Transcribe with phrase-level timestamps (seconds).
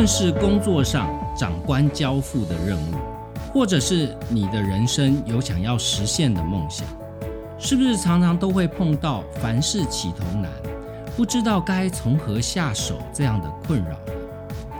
[0.00, 2.94] 论是工作上长官交付的任务，
[3.52, 6.86] 或者是你的人生有想要实现的梦想，
[7.58, 10.50] 是不是常常都会碰到凡事起头难，
[11.18, 14.12] 不知道该从何下手这样的困扰呢？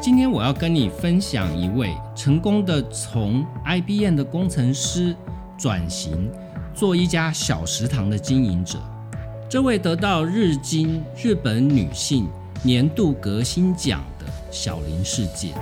[0.01, 5.15] 今天我要跟你分享一位成功的从 IBM 的工程师
[5.59, 6.33] 转型
[6.73, 8.79] 做一家小食堂的经营者。
[9.51, 12.27] 这位得到日经日本女性
[12.63, 14.01] 年度革新奖
[14.51, 15.55] 小林世界，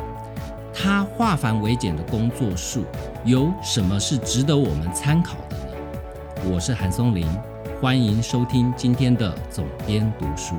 [0.73, 2.85] 他化繁为简的工作术
[3.25, 5.65] 有什么是值得我们参考的呢？
[6.51, 7.27] 我是韩松林，
[7.83, 10.55] 欢迎收听今天的总编读书。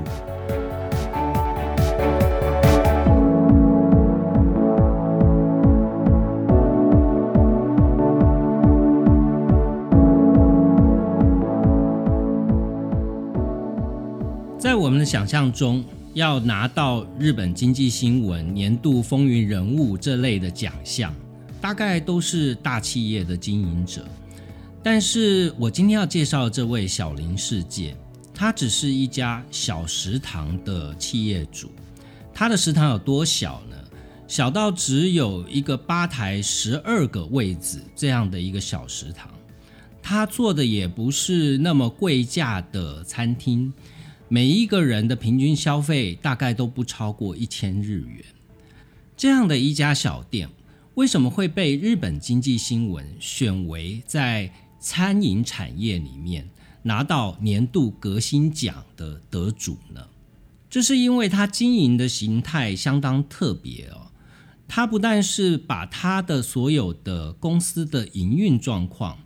[14.59, 21.13] 在我们的想象中，要拿到日本经济新闻年度风云人物这类的奖项，
[21.61, 24.03] 大概都是大企业的经营者。
[24.81, 27.95] 但是我今天要介绍这位小林世界，
[28.33, 31.69] 他只是一家小食堂的企业主。
[32.33, 33.75] 他的食堂有多小呢？
[34.27, 39.29] 小到只有一个吧台、十二个位子这样的一个小食堂。
[40.01, 43.71] 他做的也不是那么贵价的餐厅。
[44.31, 48.23] 每一个人的平均消费大概都不超过一千日元。
[49.17, 50.47] 这样的一家小店，
[50.93, 56.47] 为什么会被日本经济新闻选为在餐饮产业里面
[56.83, 60.07] 拿到年度革新奖的得主呢？
[60.69, 64.11] 这是因为它经营的形态相当特别哦。
[64.67, 69.17] 它不但是把它的所有的公司的营运状况，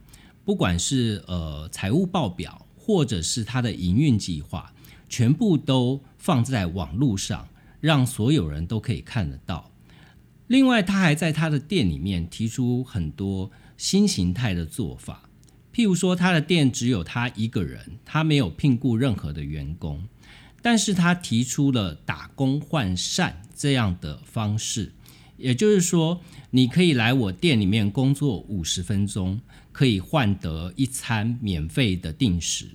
[0.45, 4.73] 不管是呃财务报表，或者是它的营运计划。
[5.15, 7.47] 全部都放在网络上，
[7.79, 9.69] 让所有人都可以看得到。
[10.47, 15.29] 另外，他还在他的店里面提出很多新形态的做法，
[15.71, 20.03] 譬如说，他的店只有他一个人，他没有聘雇任何的员工，
[20.63, 24.93] 但是他提出了打工换膳这样的方式，
[25.37, 29.39] 也就是说，你可以来我店里面工作五十分钟，
[29.71, 32.69] 可以换得一餐免费的定时。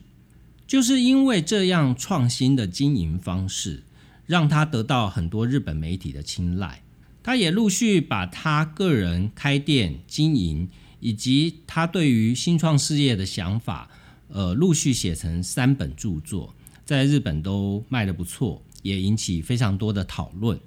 [0.68, 3.84] 就是因为这样创新的经营方式，
[4.26, 6.82] 让他得到很多日本媒体的青睐。
[7.22, 10.68] 他也陆续把他个人开店经营，
[11.00, 13.88] 以及他对于新创事业的想法，
[14.28, 16.54] 呃，陆续写成三本著作，
[16.84, 20.60] 在日本都卖得不错，也引起非常多的讨论。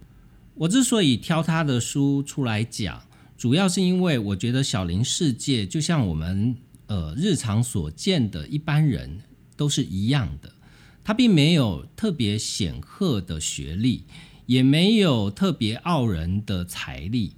[0.56, 3.04] 我之所以挑他的书出来讲，
[3.38, 6.56] 主要是因为我觉得小林世界就像我们
[6.88, 9.22] 呃日常所见的一般人。
[9.62, 10.52] 都是一样的，
[11.04, 14.06] 他并没有特别显赫的学历，
[14.48, 17.36] 也没有特别傲人的财力。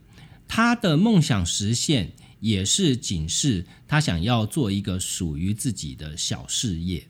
[0.47, 7.05] 他的梦想实现，也是仅是他想要做一个属于自己的小事业。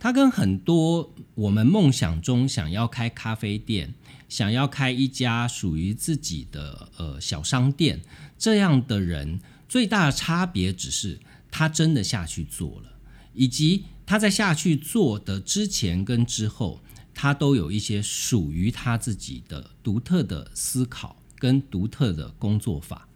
[0.00, 3.94] 他跟很多我们梦想中想要开咖啡店、
[4.28, 8.00] 想要开一家属于自己的呃小商店
[8.36, 11.20] 这样的人，最大的差别只是
[11.52, 12.98] 他真的下去做了，
[13.32, 13.84] 以及。
[14.10, 16.80] 他在下去做的之前跟之后，
[17.14, 23.06] 他都有一些属于他自己的独特的思考跟独特的工作法。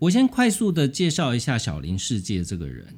[0.00, 2.92] 我先快速的介绍一下小林世界这个人，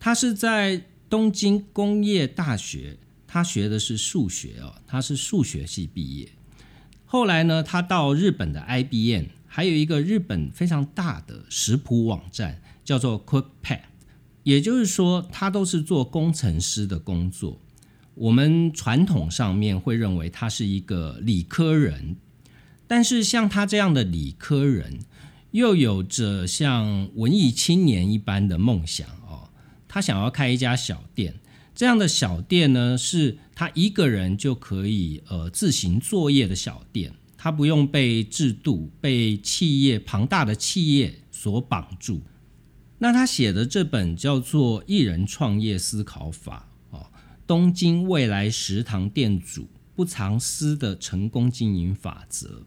[0.00, 6.32] 他是在东京工业大学，他学的是数学哦，他是数学系毕业。
[7.04, 13.82] 后来呢，他到日本的 IBM，还有一个日本非常大的食谱网站，叫做 Cookpad。
[14.42, 17.60] 也就是说，他都是做工程师的工作。
[18.14, 22.16] 我们传统上面会认为他是一个理科人，
[22.86, 24.98] 但是像他这样的理科人，
[25.52, 29.48] 又有着像文艺青年一般的梦想哦。
[29.88, 31.34] 他想要开一家小店，
[31.74, 42.20] 这样的小店呢，是他一个人就可以呃自行作业的小店，他不用被制度、被企业庞大的企业所绑住。
[43.02, 47.06] 那他写的这本叫做《艺人创业思考法》哦，
[47.46, 49.66] 东京未来食堂店主
[49.96, 52.62] 不藏私的成功经营法则。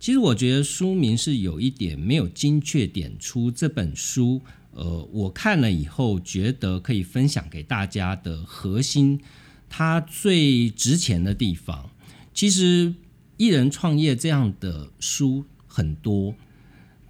[0.00, 4.40] 其实我觉得书名是有一点没有精确点出这本书，
[4.72, 9.20] 呃，我看了以后觉得可以分享给大家的核心，
[9.68, 11.88] 它最值钱的地方。
[12.34, 12.92] 其实
[13.36, 16.34] 艺人创业这样的书很多。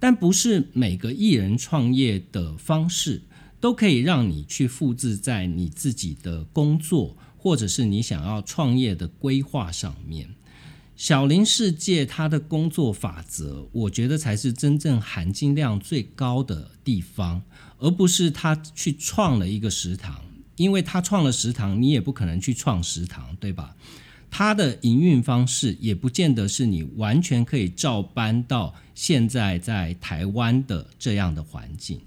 [0.03, 3.21] 但不是每个艺人创业的方式
[3.61, 10.35] 都可以让你去复制在你自己的工作，或者是你想要创业的规划上面。
[10.97, 17.41] 小林世界它的工作法则，我觉得才是真正含金量最高的地方，
[17.77, 20.21] 而不是他去创了一个食堂，
[20.57, 23.77] 因为他创了食堂，你也不可能去创食堂，对吧？
[24.35, 32.01] 它的营运方式也不见得是你完全可以照搬到现在在台湾的这样的环境，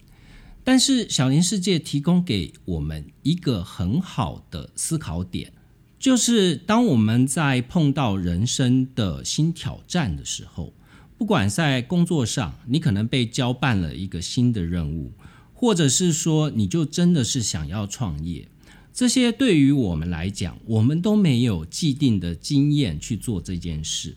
[0.64, 5.52] 但是小林世界提供给我们一个很好的思考点，
[6.00, 10.72] 就是当我们在碰到人生的新挑战的时候，
[11.16, 15.12] 不管在工作上，你可能被交办了一个新的任务，
[15.54, 18.48] 或者是说你就真的是想要创业。
[18.96, 24.16] 这些对于我们来讲，我们都没有既定的经验去做这件事。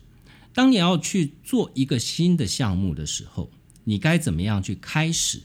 [0.53, 3.51] 当你要去做一个新的项目的时候，
[3.83, 5.41] 你该怎么样去开始？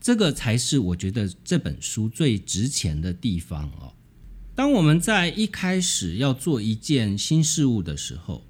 [0.00, 3.92] 这个才是我觉得这本书最值钱的地方哦。
[4.54, 8.46] 当我们在一开始要做一件新事物的时候，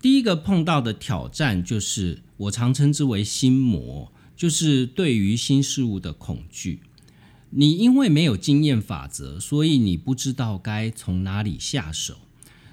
[0.00, 6.80] 第一个碰到的挑战就是我常称之为心魔，就是对于新事物的恐惧。
[7.50, 12.16] 你因为没有经验法则，所以你不知道该从哪里下手。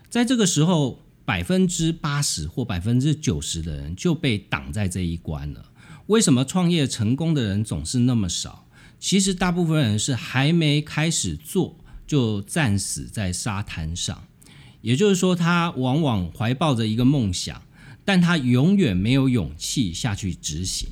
[0.09, 5.71] 在这个时候，百分之八十或百分之九十的人就被挡在这一关了。
[6.07, 8.67] 为什么创业成功的人总是那么少？
[8.99, 14.25] 其实大部分人是还没开始做，就战死在沙滩上。
[14.81, 17.63] 也就是说，他往往怀抱着一个梦想，
[18.03, 20.87] 但他永远没有勇气下去执行。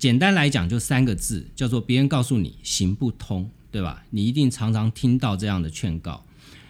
[0.00, 4.02] 简单来讲，就三个字，叫做别人告诉你行不通，对吧？
[4.08, 6.24] 你一定常常听到这样的劝告。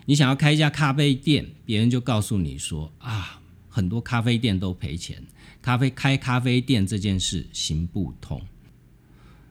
[0.06, 5.22] 你想要开一家咖啡店，别人就告诉你说啊，很多咖啡店都赔钱，
[5.62, 8.42] 咖啡开咖啡店这件事行不通。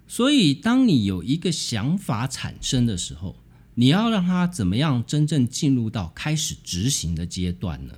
[0.09, 3.37] 所以，当你有一个想法产生的时候，
[3.75, 7.93] 你要让它怎么样真正进入到开始执行的阶段呢？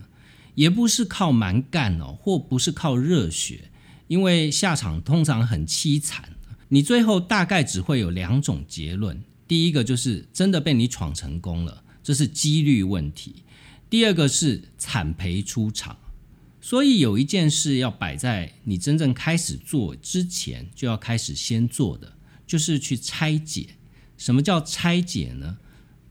[0.54, 3.71] 也不是靠蛮干哦，或不是靠热血。
[4.12, 6.32] 因为下场通常很凄惨，
[6.68, 13.32] 你最后大概只会有两种结论：第一个就是真的被你闯成功了，这是几率问题；
[13.90, 15.96] 第二个是惨赔出场。
[16.60, 22.12] 所以有一件事要摆在你真正开始做之前，就要开始先做的，
[22.46, 23.76] 就是去拆解。
[24.18, 25.58] 什么叫拆解呢？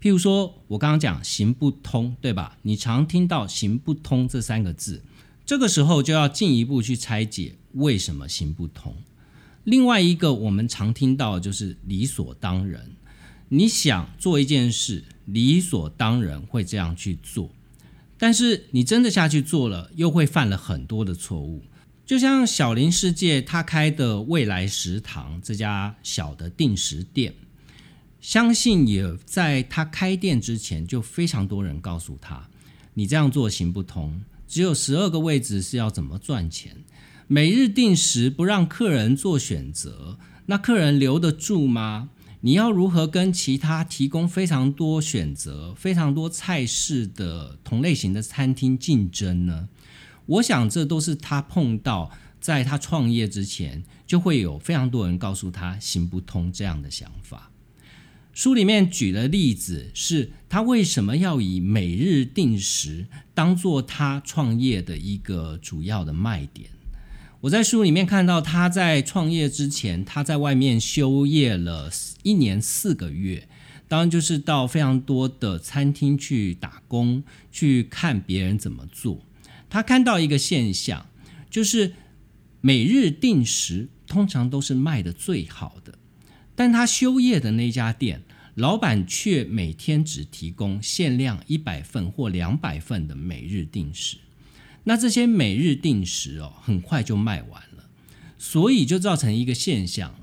[0.01, 2.57] 譬如说我刚刚讲行不通，对吧？
[2.63, 5.03] 你常听到行不通这三个字。
[5.51, 8.95] 这个时候就要进一步去拆解为什么行不通。
[9.65, 12.89] 另外一个我们常听到就是理所当然，
[13.49, 17.51] 你想做一件事，理所当然会这样去做，
[18.17, 21.65] 但是你真的下去做了，又会犯了很多的错误。
[22.07, 27.35] 就像小林世界他开的未来食堂这家小的定时店，
[28.21, 32.49] 相信也在他开店之前就非常多人告诉他，
[32.95, 34.23] 你这样做行不通。
[34.51, 36.79] 只有十二个位置是要怎么赚钱？
[37.29, 42.11] 每日定时不让客人做选择，那客人留得住吗？
[42.41, 49.69] 你要如何跟其他提供非常多选择、非常多菜式的同类型的餐厅竞争呢？
[50.27, 52.11] 我想这都是他碰到，
[52.41, 57.50] 在他创业之前就会有非常多人告诉他行不通这样的想法。
[58.41, 63.05] 书里面举的例子是他为什么要以每日定时
[63.35, 66.71] 当做他创业的一个主要的卖点。
[67.43, 71.91] 我在书里面看到他在创业之前，他在外面休业了
[72.23, 73.47] 一年四个月，
[73.87, 79.23] 当然就是到非常多的餐厅去打工，去看别人怎么做。
[79.69, 81.05] 他看到一个现象，
[81.51, 81.93] 就是
[82.63, 85.99] 每日定时通常都是卖的最好的。
[86.57, 88.23] 但他休业的那家店，
[88.55, 94.19] 老板却每天只提供限量一百份或两百份的每日定时。
[94.85, 97.89] 那这些每日定时哦，很快就卖完了，
[98.39, 100.15] 所以就造成一个现象：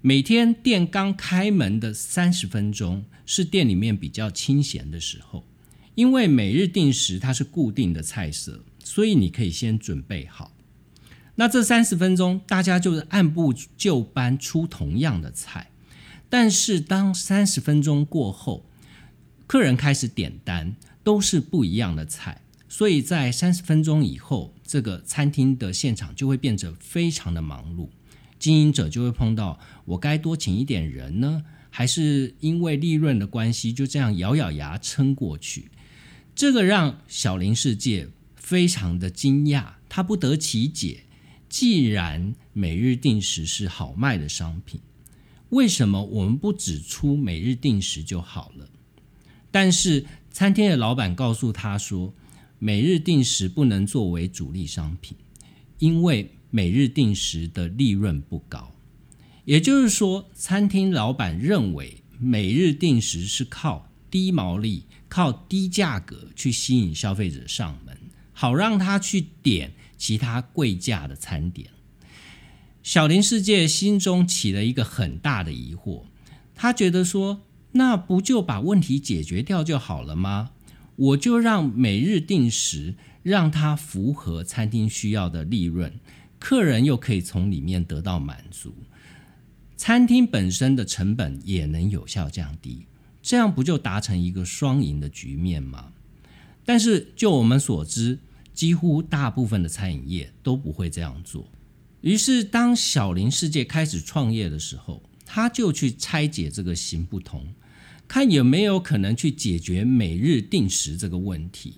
[0.00, 5.44] 每天店刚开门的三十分钟是店里面比较清闲的时候，
[5.94, 10.52] 因为每日定时它是固定的菜色，所以你可以先准备好。
[11.36, 15.69] 那这三十分钟，大家就是按部就班出同样的菜，
[16.30, 18.64] 但是当三十分钟过后，
[19.46, 27.88] 客人开始点单，都是不一样的菜，所以在三十分钟以后，这个餐厅的现场就会变得非常的忙碌，
[28.38, 35.70] 经营者就会碰到我该多请一点人呢，还是因为利润的关系就这样咬咬牙撑过去？
[36.36, 41.02] 这个让小林世界非常的惊讶，他不得其解。
[41.48, 44.80] 既然每日定时是好卖的商品，
[45.50, 48.68] 为什么我们不只出每日定时就好了？
[49.50, 52.14] 但是餐厅的老板告诉他说，
[52.58, 55.16] 每日定时不能作为主力商品，
[55.78, 58.72] 因为每日定时的利润不高。
[59.44, 67.98] 也就是说，餐厅老板认为每日定时是靠低毛利、靠低价格去吸引消费者上门，
[68.32, 71.68] 好让他去点其他贵价的餐点。
[72.82, 76.04] 小林世界心中起了一个很大的疑惑，
[76.54, 80.50] 他觉得说，那不就把问题解决掉就好了吗？
[80.96, 85.92] 我就让每日定时，让它符合餐厅需要的利润，
[86.38, 88.74] 客人又可以从里面得到满足，
[89.76, 92.86] 餐厅本身的成本也能有效降低，
[93.22, 95.92] 这样不就达成一个双赢的局面吗？
[96.64, 98.18] 但是就我们所知，
[98.52, 101.46] 几乎大部分的餐饮业都不会这样做。
[102.02, 107.46] 于是，当小林世界开始创业的时候，他就去拆解这个行不通，
[108.08, 111.74] 看有没有可能去解决每日定时这个问题，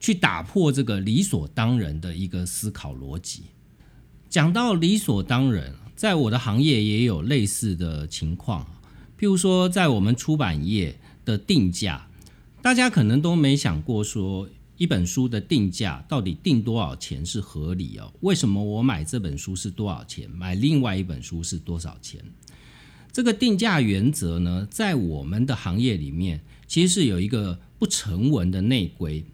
[0.00, 3.42] 去打破这个理所当然的一个思考逻辑。
[4.30, 8.64] 讲到理所当然，在我的行业也有类似的情况，
[9.18, 12.08] 譬如说，在我们出版业的定价，
[12.62, 14.48] 大家可能都没想过说。
[14.76, 18.12] 一本书的定价到底定多少钱是合理哦？
[18.20, 22.22] 为什么我买这本书是多少钱，买另外一本书是多少钱？
[23.10, 29.24] 这个定价原则呢，在我们的行业里面，其实是有一个不成文的内规。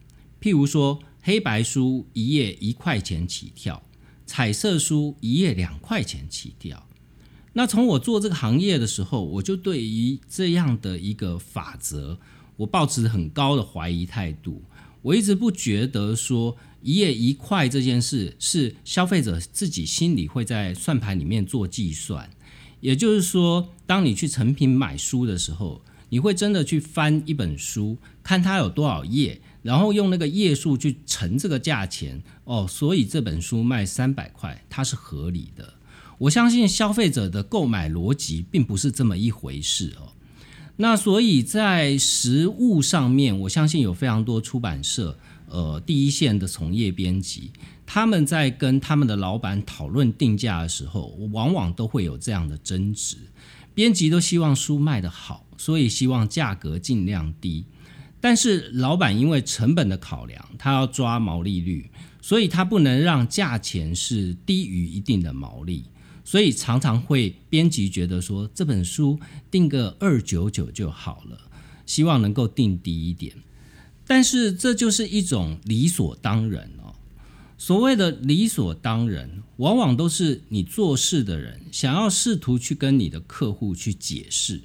[0.40, 3.82] 譬如说，黑白书一页一块钱起跳，
[4.24, 6.86] 彩色书一页两块钱起跳。
[7.54, 12.18] 那从我做这个行业的时候，我就对于这样的一个法则，
[12.56, 14.62] 我抱持很高的怀疑态度。
[15.02, 22.30] 我一直不觉得说一页一块这件事是消费者自己心里会在算盘里面做计算，
[22.80, 35.74] 也就是说，当你去成品买书的时候，你会真的去翻一本书，看它有多少页，然后用那个页数去乘这个价钱哦，所以这本书卖三百块，它是合理的。
[36.18, 40.12] 我相信消费者的购买逻辑并不是这么一回事哦。
[40.76, 47.50] 那所以，在实物上面，我相信有非常多出版社，呃，第一线的从业编辑，
[47.84, 53.16] 他们在跟他们的老板讨论定价的时候，往往都会有这样的争执。
[53.74, 57.64] 编辑都希望书卖得好，所以希望价格尽量低。
[58.20, 65.84] 但是老板因为成本的考量，他要抓毛利率，所以他不能让价钱是低于一定的毛利。
[66.32, 69.20] 所以常常会编辑觉得说这本书
[69.50, 71.38] 定个二九九就好了，
[71.84, 73.36] 希望能够定低一点。
[74.06, 76.94] 但是这就是一种理所当然哦。
[77.58, 84.62] 所谓的理所当然，往往都是你做事的人想要试图去跟你的客户去解释。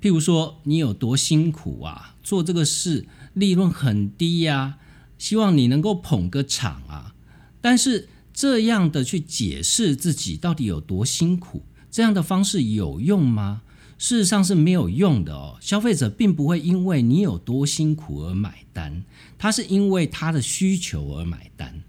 [0.00, 4.78] 譬如说你有多辛苦啊，做这个事利润很低呀，
[5.18, 7.14] 希望你能够捧个场啊。
[7.60, 13.62] 但是这样的去解释自己到底有多辛苦，这样的方式有用吗？
[13.96, 15.56] 事实上是没有用的哦。
[15.60, 19.04] 消费者并不会因为你有多辛苦而买单，
[19.38, 21.82] 他是因为他的需求而买单。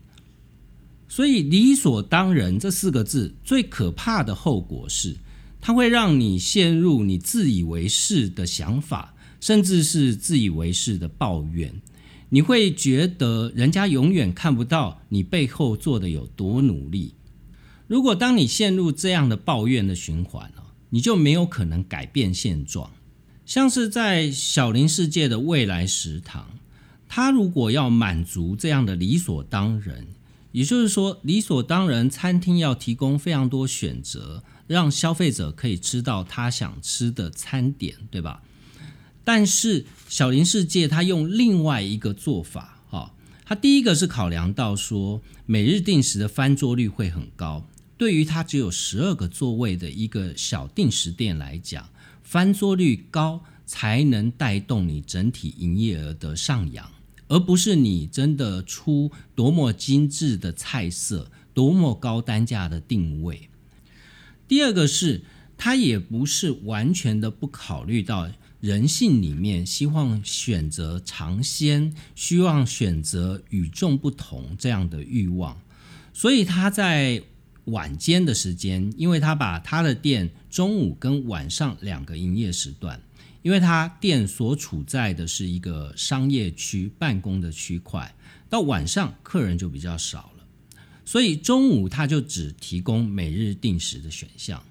[1.09, 5.15] 所以“理所当然”这四个字最可怕的后果是，
[5.59, 11.73] 它会让你陷入你自以为是的想法，甚至是自以为是的抱怨。
[12.29, 17.13] 你会觉得人家永远看不到你背后做的有多努力。
[17.87, 22.91] 如果当你陷入这样的抱怨的循环了，你就没有可能改变现状。
[23.45, 26.57] 像是在小林世界的未来食堂，
[27.07, 30.07] 他如果要满足这样的理所当然，
[30.51, 38.41] 也就是说理所当然，餐厅要提供非常多选择，让消费者可以吃到他想吃的餐点，对吧？
[39.25, 43.11] 但是小林世界他用另外一个做法，哈，
[43.43, 47.65] 他第一个是考量到说每日定时的翻桌率会很高，
[47.97, 51.89] 对于他只有十二个座位的一个小定时店来讲，
[52.23, 56.87] 翻桌率高才能带动你整体营业额的上扬，
[57.27, 63.49] 而不是你真的出多么精致的菜色，多么高单价的定位。
[64.47, 65.23] 第二个是，
[65.57, 68.29] 他也不是完全的不考虑到。
[68.65, 75.61] 人性里面希望选择尝鲜，希望选择与众不同这样的欲望，
[76.11, 77.21] 所以他在
[77.65, 82.99] 晚间的时间，因为他把他的店中午跟晚上两个营业时段，
[83.43, 88.15] 因为他店所处在的是一个商业区办公的区块，
[88.49, 90.43] 到晚上客人就比较少了，
[91.05, 94.63] 所以中午他就只提供每日定时的选项，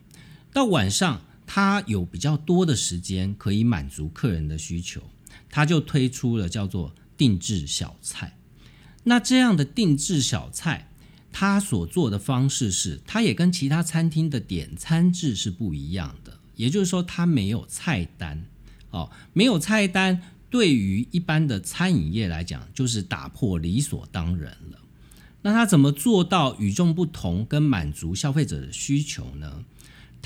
[0.53, 1.23] 到晚上。
[1.47, 5.03] 他有比较多的时间可以满足客人的需求，
[5.51, 8.37] 他就推出了叫做定制小菜。
[9.05, 10.91] 那这样的定制小菜，
[11.31, 16.39] 他所做的方式是，他也跟其他餐厅的点餐制是不一样的。
[16.57, 18.47] 也就是说，他没有菜单，
[18.91, 24.79] 哦，没有菜单，对于一般的餐饮业来讲，就是打破理所当然了。
[25.43, 29.65] 那他怎么做到与众不同，跟满足消费者的需求呢？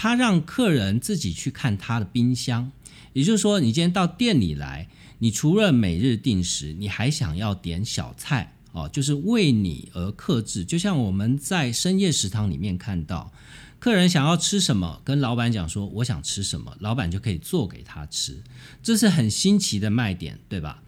[0.01, 2.71] 他让客人自己去看他的冰箱，
[3.15, 4.89] 也就是说，你今天到店里来，
[5.19, 10.65] 你除了每日定时，你还想要点小菜哦，就是为你而克制。
[10.65, 13.33] 就像我们在深夜食堂里面看到，
[13.81, 18.41] 客人想要吃什么，跟老板讲说我想吃什么，老板就可以做给他吃，
[18.81, 20.81] 这是很新奇的卖点，对吧？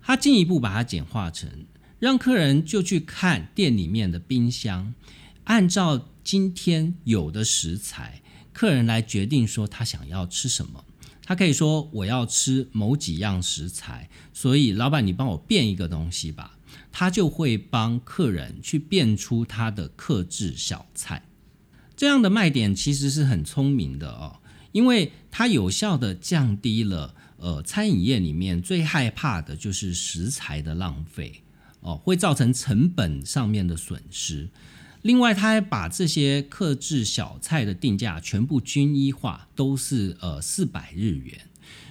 [0.00, 1.50] 他进一步把它简化成，
[1.98, 4.94] 让客人就去看店里面的冰箱，
[5.44, 8.22] 按照今天有的食材。
[8.54, 10.82] 客人来决定说他想要吃什么，
[11.26, 16.56] 他可以说我要吃某几样食材，所以老板你帮我变一个东西吧，
[16.92, 21.26] 他就会帮客人去变出他的克制小菜。
[21.96, 24.38] 这样的卖点其实是很聪明的哦，
[24.72, 31.42] 因为它有效的降低了呃餐饮业里面最害怕的就是食材的浪费
[31.80, 34.48] 哦，会造成成本上面的损失。
[35.04, 41.42] 另外，他还把这些克制小菜的定价全部均一化，都是呃四百日元。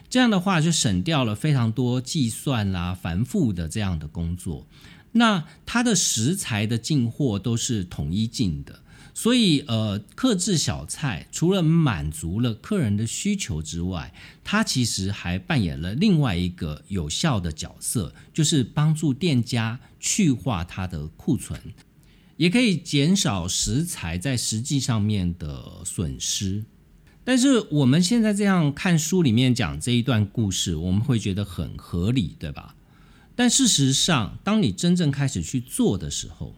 [0.09, 4.65] 这样的话，就省掉了非常多计算啦、繁复的这样的工作。
[5.11, 8.81] 那它的食材的进货都是统一进的，
[9.13, 14.11] 所以呃，克制小菜除了满足了客人的需求之外，
[14.43, 21.61] 它其实还扮演了另外一个有效的角色，就是帮助店家去化它的库存。
[22.43, 26.65] 也可以减少食材在实际上面的损失，
[27.23, 32.75] 但是我们现在这样看书里面讲这一段故事，我们会觉得很合理，对吧？
[33.33, 36.53] 但事实上，当你真正开始去做的时候，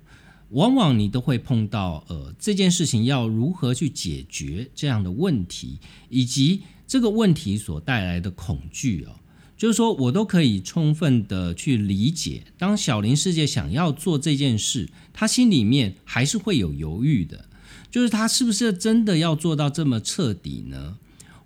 [0.50, 5.78] 往往你都会碰到呃这件事情要如何去解决这样的问题，
[6.10, 9.14] 以及这个问题所带来的恐惧哦。
[9.58, 17.46] 就是说我都可以充分的去理解，当小林世界想要做这件事，他心里面还是会有犹豫的。
[17.90, 20.98] 就是他是不是真的要做到这么彻底呢？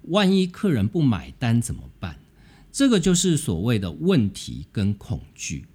[0.06, 2.20] 万一客人不买单怎么办？
[2.72, 5.66] 这个就是所谓的问题跟恐惧。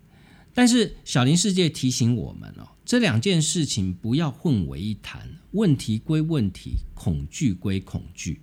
[0.53, 8.40] 但是小林世界提醒我们哦，这两件事情不要混为一谈，问题归问题，恐惧归恐惧。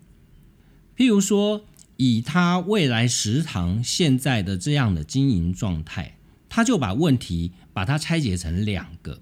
[0.96, 1.66] 譬如说。
[2.04, 6.18] 以他未来食堂现在的这样的经营状态，
[6.50, 9.22] 他就把问题把它拆解成两个。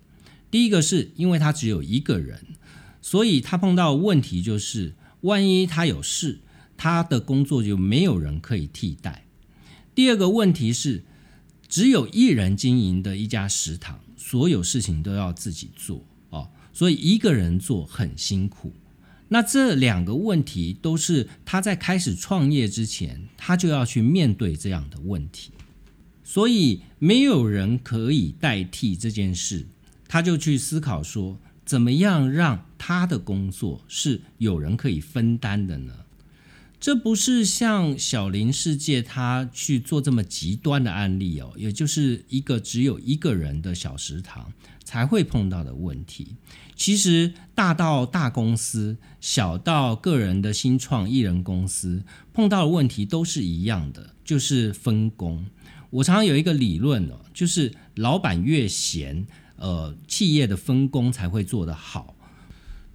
[0.50, 2.40] 第一个是因为他只有一个人，
[3.02, 6.40] 所以他碰到问题就是，万一他有事，
[6.78, 9.26] 他的工作就没有人可以替代。
[9.94, 11.04] 第二个问题是，
[11.68, 18.72] 只有一人经营的一家食堂，所有事情都要自己做哦，所以一个人做很辛苦。
[19.30, 25.52] 那这两个问题都是他在开始创业之前，他就要去面对这样的问题，
[26.24, 29.68] 所以没有人可以代替这件事，
[30.08, 35.94] 他就去思考说，怎么样让他的工作是有人可以分担的呢？
[36.80, 44.52] 这不是像小林世界他去做这么极端的案例哦，也就是一个只有一个人的小食堂
[44.86, 46.36] 才会碰到的问题。
[46.80, 55.46] 其实大到大公司，小到个人的新创艺人公司，碰到的问题都是一样的，就是分工。
[55.90, 62.16] 我常常有一个理论哦，就是老板越闲，呃，企业的分工才会做得好。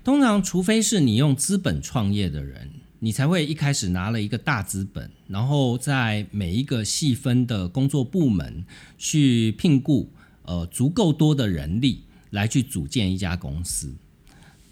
[0.03, 2.71] 通常，除非是你用资本创业的人，
[3.01, 8.65] 你才会一开始拿了一个大资本，然后在每一个细分的工作部门
[8.97, 10.11] 去聘雇
[10.45, 12.05] 呃足够多的人力。
[12.35, 13.95] 来去组建一家公司，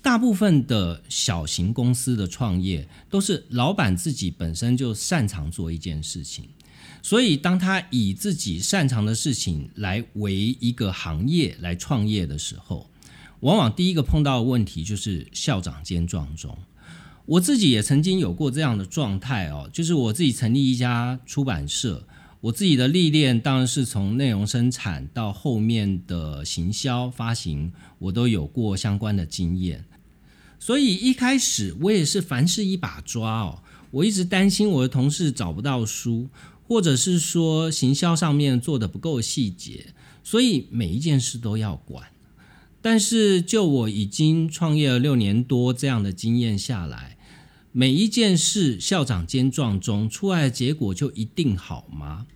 [0.03, 6.49] 大部分的小型公司的创业都是老板自己本身就擅长做一件事情，
[7.01, 12.91] 所以当他以自己擅长的事情来为一个行业来创业的时候，
[13.41, 16.59] 往往第一个碰到的问题就是校长兼撞钟。
[17.25, 22.05] 我自己也曾经有过这样的状态哦，就是我自己成立一家出版社。
[22.43, 29.85] 我自己的历练当然是从内容生产到后面的行销发行，我都有过相关的经验。
[30.59, 36.29] 所以一开始我也是凡事一把抓哦，我一直担心我的同事找不到书，
[36.67, 42.09] 或者是说行销上面做的不够细节，所以每一件事都要管。
[42.81, 47.17] 但是就我已经创业了六年多这样的经验下来。
[47.71, 52.27] 每一件事，校长兼撞钟出来的结果就一定好吗？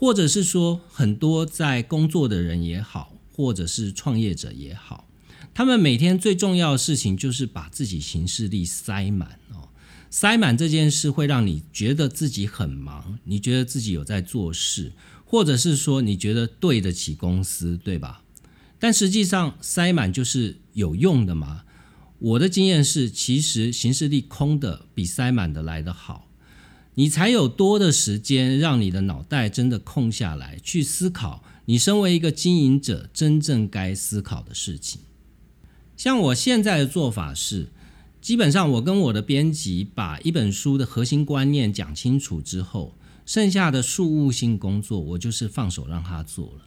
[0.00, 5.06] 或者是说，很多在工作的人也好，或者是创业者也好，
[5.52, 9.68] 他们每天最重要的事情就是把自己行事力塞满哦。
[10.08, 14.94] 塞满这件事会让你觉得自己很忙，你觉得自己有在做事，
[15.26, 18.22] 或者是说你觉得对得起公司，对吧？
[18.78, 21.64] 但实际上塞满就是有用的吗？
[22.20, 26.29] 我的经验是，其实行事力空的比塞满的来得好，
[27.00, 35.00] 你才有多的时间让你的脑袋真的空下来，去思考你身为一个经营者真正该思考的事情。
[35.96, 37.68] 像我现在的做法是。
[38.20, 46.66] 基本上，我跟我的编辑把一本书的核心观念讲清楚之后，剩下的事务性工作，我就是放手让他做了。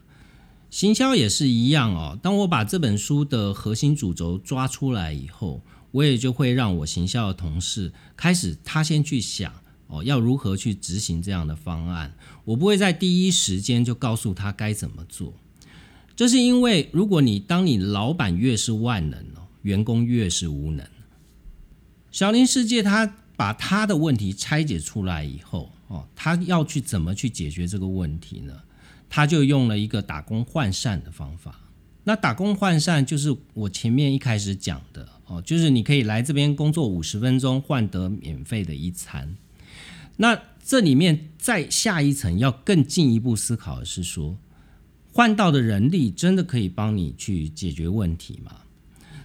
[0.72, 2.18] 行销也是一样哦。
[2.24, 9.54] 当我把这本书的核心主轴抓出来以后，我也就会让我行销的同事开始，他先去想
[9.94, 12.16] 哦，要如何去执行这样的方案。
[12.46, 15.34] 我不会在第一时间就告诉他该怎么做。
[16.16, 20.84] 这是因为，如果你当你老板越是万能哦，员工越是无能。
[22.12, 28.54] 小林世界，他把他的问题拆解出来以后，哦，他要去怎么去解决这个问题呢？
[29.10, 31.60] 他就用了一个打工换膳的方法。
[32.04, 39.36] 那打工换膳就是我前面一开始讲的，哦，就是你可以来这边工作五十分钟，换得免费的一餐。
[40.18, 44.38] 那这里面再下一层要更进一步思考的是说，
[45.12, 48.62] 换到的人力真的可以帮你去解决问题吗？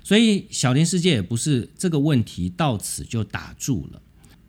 [0.03, 4.01] 所以小林世界也不是这个问题到此就打住了。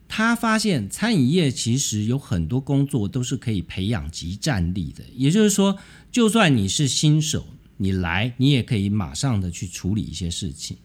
[0.07, 5.77] 他发现餐饮业其实有很多工作都是可以培养集战力的，也就是说，
[6.11, 7.45] 就算你是新手，
[7.77, 10.77] 你来你也可以马上的去处理一些事情。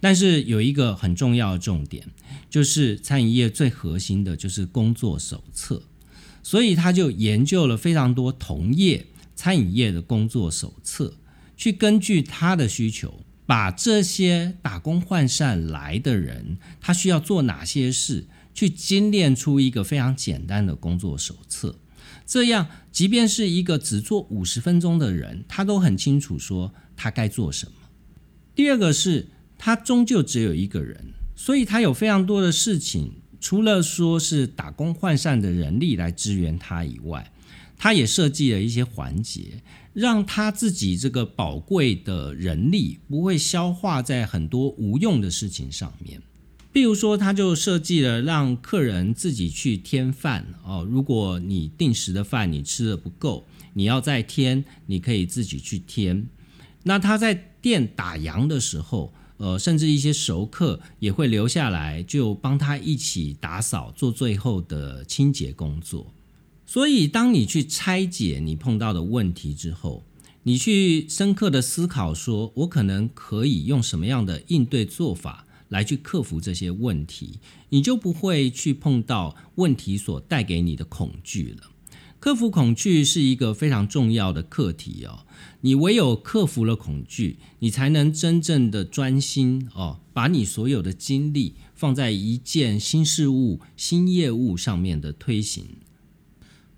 [0.00, 2.06] 但是有一个很重要的重点，
[2.48, 5.82] 就是餐饮业最核心的就是工作手册。
[6.42, 11.14] 所以他就研究了非常多同业餐饮业的工作手册，
[11.56, 13.24] 去根据他的需求。
[13.44, 21.78] 把这些打工换膳来的人，他需要做哪些事，去精炼出一个非常简单的工作手册。
[22.26, 27.72] 这样，即便是一个只做五十分钟的人，他都很清楚说他该做什么。
[28.54, 37.30] 第二个是，他终究只有一个人，所以他有非常多的事情，除了说是打工换膳的人力来支援他以外。
[37.80, 46.20] 他也设计了一些环节，让他自己这个宝贵的人力不会消化在很多无用的事情上面。
[46.72, 50.84] 比如说，他就设计了让客人自己去添饭哦。
[50.90, 56.26] 如果你定时的饭你吃的不够，你要再添，你可以自己去添。
[56.82, 66.12] 那他在店打烊的时候，呃，甚至一些熟客也会留下来，就帮他一起打扫，做最后的清洁工作。
[66.66, 70.04] 所以，当你去拆解你碰到的问题之后，
[70.42, 77.38] 你去深刻的思考，说我可能可以用什么样的应对做法来去克服这些问题，
[77.70, 81.70] 你就不会去碰到问题所带给你的恐惧了。
[82.20, 85.24] 克服恐惧是一个非常重要的课题哦。
[85.60, 95.64] 你唯有克服了恐惧，你才能真正的专心哦，把你所有的精力放在一件新事物、新业务上面的推行。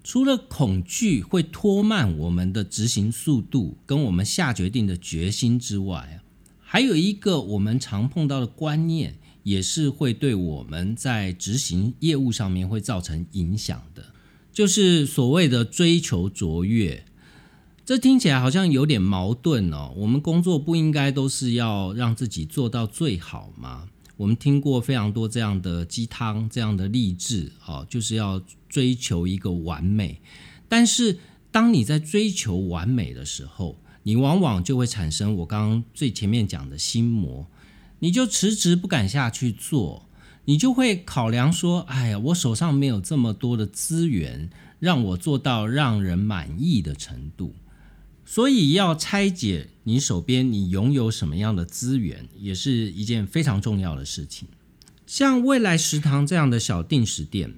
[0.03, 6.21] 除了恐惧会拖慢我们的执行速度跟我们下决定的决心之外，
[6.59, 14.05] 还有一个我们常碰到的观念，也是会对我们在执行业务上面会造成影响的，
[14.53, 17.05] 就是所谓的追求卓越。
[17.85, 19.93] 这听起来好像有点矛盾哦。
[19.97, 23.89] 我们工作不应该都是要让自己做到最好吗？
[24.17, 30.21] 我们听过非常多这样的鸡汤，这样的励志，哦，就是要追求一个完美。
[30.69, 31.19] 但是，
[31.51, 37.47] 当你在追求完美的时候，你往往就会产生我刚刚最前面讲的心魔，
[38.01, 40.07] 你就迟迟不敢下去做，
[40.51, 47.55] 你就会考量说：“哎呀，我手上没有这么多的资源，让我做到让人满意的程度。”
[48.27, 54.49] 所以要拆解你手边你拥有什么样的资源，也是一件非常重要的事情。
[55.07, 57.55] 像未来食堂这样的小定时店，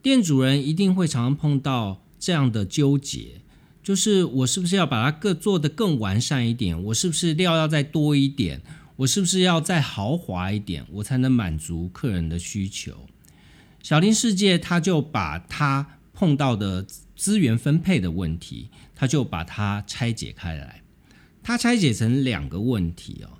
[0.00, 3.40] 店主人一定会常常碰到这样的纠结，
[3.82, 6.80] 就是我是不是要把它各做得更完善一点？
[6.84, 8.62] 我是不是料要再多一点？
[8.98, 10.84] 我是不是要再豪华一点？
[10.90, 13.06] 我才能满足客人的需求？
[13.82, 16.84] 小林世界他就把他碰到的
[17.14, 18.68] 资源分配的问题。
[19.00, 20.82] 他就把它拆解开来，
[21.40, 23.38] 他拆解成两个问题哦。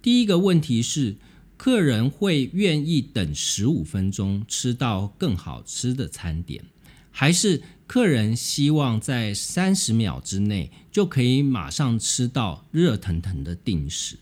[0.00, 1.16] 第一个问题是，
[1.56, 6.64] 客人会愿意等十五分钟吃到更好吃的餐点，
[7.10, 14.16] 还是客人希望在三十秒之内就可以马上吃到热腾腾的定食？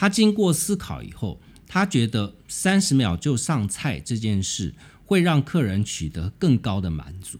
[0.00, 4.72] 他经过思考以后，他觉得三十秒就上菜这件事
[5.04, 7.38] 会让客人取得更高的满足，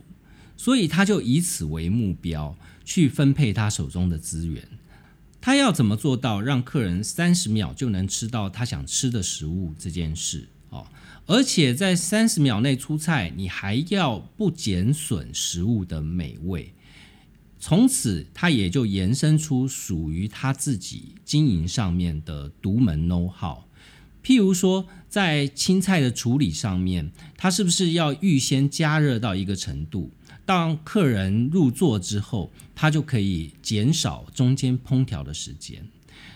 [0.58, 4.62] 所以他就以此为目标去分配他手中的资源。
[5.40, 10.46] 他要怎么做到让客人三十秒就能吃到他想吃的食物这件事？
[10.68, 10.86] 哦，
[11.24, 16.74] 而且在三十秒内出菜，你还要不减损食物的美味。
[17.60, 23.58] 从此，他也就延伸出属于他自己经营上面的独门 know how。
[24.24, 30.10] 譬如说，在青菜的处理上面，他是不是要预先加热到一个程度？
[30.46, 35.86] 当客人入座之后，他就可以减少中间烹调的时间，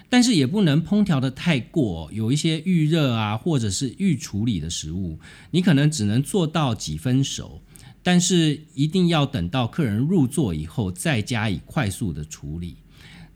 [0.09, 5.19] 但是也不能烹调的太过，有一些预热啊，或者是预处理的食物，
[5.51, 7.61] 你可能只能做到几分熟，
[8.05, 12.77] 但是一定要等到客人入座以后再加以快速的处理。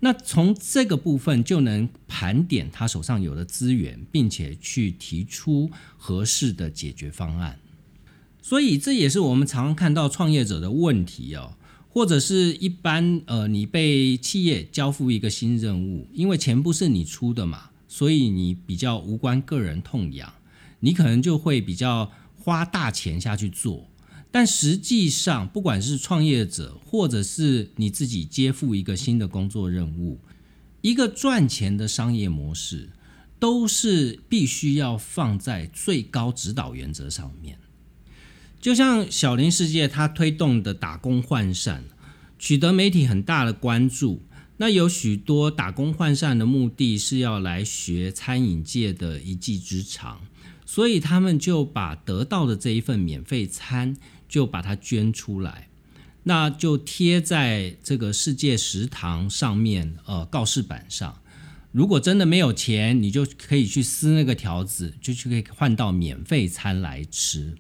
[0.00, 7.59] 那从这个部分就能盘点他手上有的资源，并且去提出合适的解决方案。
[8.40, 11.54] 所以这也是我们常常看到创业者的问题哦，
[11.88, 20.33] 或者是一般呃，你被企业交付一个新任务，因为钱不是你出的嘛，所以你比较无关个人痛痒，
[20.81, 23.88] 你可能就会比较花大钱下去做。
[24.30, 30.20] 但实际上，不管是创业者，或者是你自己接付一个新的工作任务，
[30.82, 32.90] 一个赚钱的商业模式，
[33.38, 37.58] 都是必须要放在最高指导原则上面。
[38.60, 41.84] 就像小林世界，他推动的打工换膳，
[42.38, 44.22] 取得媒体很大的关注。
[44.58, 50.20] 那有许多打工换膳的目的是要来学餐饮界的一技之长，
[50.66, 53.96] 所以他们就把得到的这一份免费餐，
[54.28, 55.68] 就把它捐出来，
[56.24, 61.20] 那就贴在这个世界食堂上面，呃，告示板上。
[61.72, 67.56] 如果真的没有钱，你就可以去撕那个条子，就去可以换到免费餐来吃。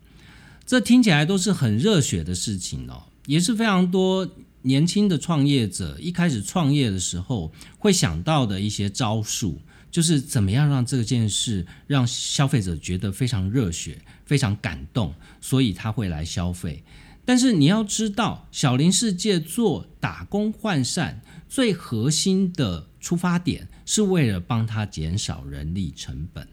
[0.66, 4.28] 这听起来都是很热血的事情哦，也是非常多
[4.62, 16.82] 年轻的创业者一开始创业的时候会想到的一些招数，就是怎么样让这件事让消费者觉得非常热血、非常感动，所以他会来消费。
[17.24, 26.48] 但是你要知道，小林世界做打工换善最核心的出发点是为了帮他减少人力成本。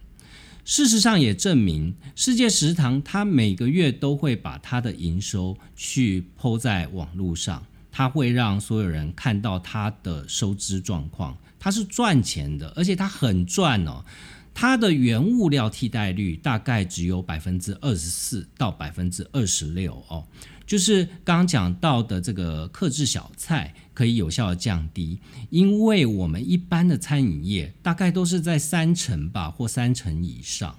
[0.66, 14.06] 事实上也证明，世界食堂它每个月都会把它的营收去抛在网络上，它会让所有人看到它的收支状况，它是赚钱的，而且它很赚哦。
[14.54, 20.24] 它的原物料替代率大概只有百分之二十四到百分之二十六哦。
[20.68, 30.78] 就是刚刚讲到的这个克制小菜可以有效的降低，因为我们一般的餐饮业大概都是在三成吧或三成以上。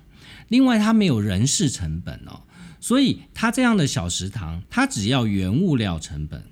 [0.50, 2.42] 另外，它没有人事成本哦，
[2.78, 6.44] 所以它这样的小食堂，它只要原物料成本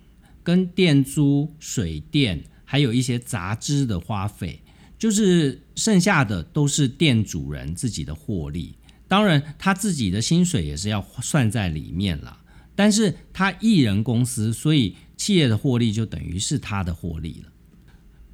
[0.43, 2.43] 跟店租、水电，
[2.75, 4.61] 还有一些杂支的花费，
[4.99, 8.75] 就是剩下的都是店主人自己的获利。
[9.07, 12.37] 当然，他自己的薪水也是要算在里面了。
[12.75, 17.53] 但是他一人公司，所以企业的获利就等于是他的获利了。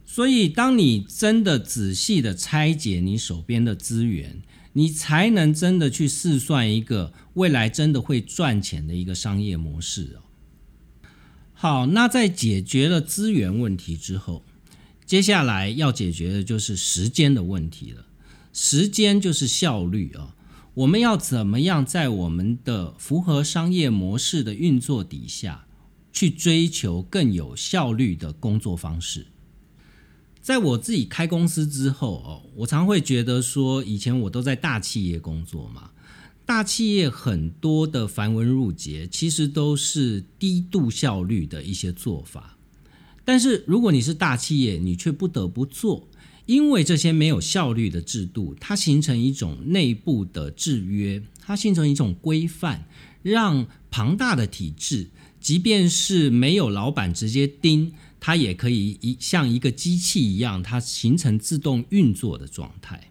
[0.07, 4.41] 所以，当你真的仔细的拆解你手边的资源，
[4.73, 10.23] 你才能真的去试算一个未来真的会赚钱的一个商业模式哦。
[11.63, 14.43] 好，那在解决了资源问题之后，
[15.05, 18.07] 接下来要解决的就是时间的问题了。
[18.51, 20.35] 时间就是效率啊。
[20.73, 25.67] 我们要怎么样在我们的符合商业模式的运作底下，
[26.11, 29.27] 去追求更有效率的工作方式？
[30.41, 35.91] 在我自己开公司之后哦，我常会觉得说，以前我都在大企业工作嘛，
[36.51, 42.59] 大企业很多的繁文缛节，其实都是低度效率的一些做法。
[43.25, 46.09] 但是如果你是大企业，你却不得不做。
[46.47, 52.89] 因为这些没有效率的制度，它形成一种内部的制约，它形成一种规范，
[53.23, 55.11] 让庞大的体制，
[55.41, 63.10] 即便是没有老板直接盯，它也可以一像一个机器一样，它形成自动运作的状态。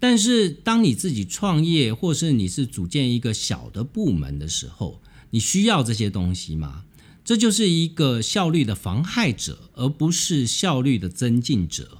[0.00, 6.84] 但是，当你自己创业，或是你是组建一个小的部门的时候，你需要这些东西吗？
[7.22, 11.98] 这就是一个效率的妨害者，而不是效率的增进者。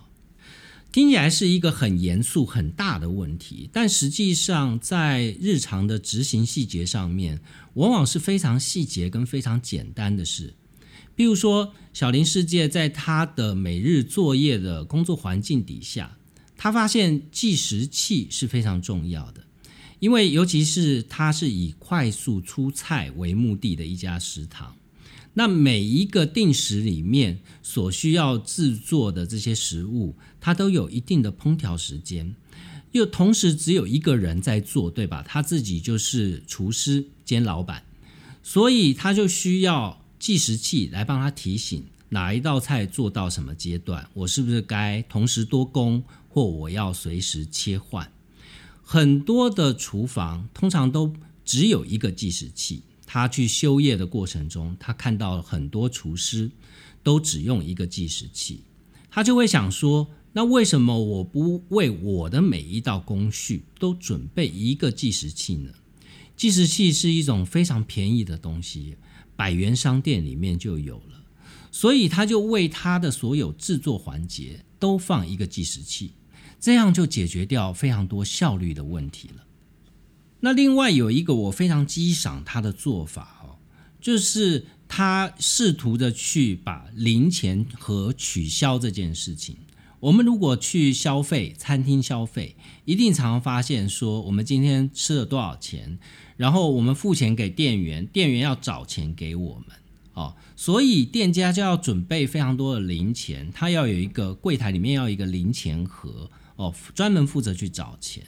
[0.90, 7.40] 听起来是一个很严肃、很大的问题，但实际上在日常的执行细节上面，
[7.74, 10.54] 往往是非常细节跟非常简单的事。
[11.14, 16.16] 比如说，小林世界在他的每日作业的工作环境底下，
[16.62, 19.42] 他发现计时器是非常重要的，
[19.98, 24.76] 因为尤其是他是以快速出菜为目的的一家食堂。
[25.32, 32.34] 那每一个定时里面所需要制作的这些食物，它都有一定的烹调时间，
[32.92, 35.24] 又同时只有一个人在做，对吧？
[35.26, 37.82] 他自己就是厨师兼老板，
[38.42, 48.10] 所以他就需要计时器来帮他提醒哪一道菜做到什么阶段，我是不是该同时多工，或我要随时切换。
[48.82, 51.12] 很多的厨房通常都
[51.44, 52.84] 只有一个计时器。
[53.12, 56.48] 他去修业的过程中，他看到很多厨师
[57.02, 58.62] 都只用一个计时器，
[59.10, 65.72] 他就会想说：那为什么我不为我的每一道工序都准备一个计时器呢？
[66.36, 68.96] 计时器是一种非常便宜的东西，
[69.34, 71.24] 百元商店里面就有了，
[71.72, 76.12] 所以他就为他的所有制作环节都放一个计时器，
[76.60, 79.44] 这样就解决掉非常多效率的问题了。
[80.40, 83.56] 那另外有一个我非常欣赏他的做法哦，
[84.00, 89.56] 就是他试图的去把零钱和取消这件事情。
[90.00, 95.98] 我们如果去消费餐厅消费，一定常常发现说，我们今天吃了多少钱，
[96.38, 99.76] 然后我们付钱给店员，店员要找钱给我们
[100.14, 108.22] 哦，所以店家就要准备非常多的零钱，他要有一个柜台里面要一个零钱盒哦，专门负责去找钱。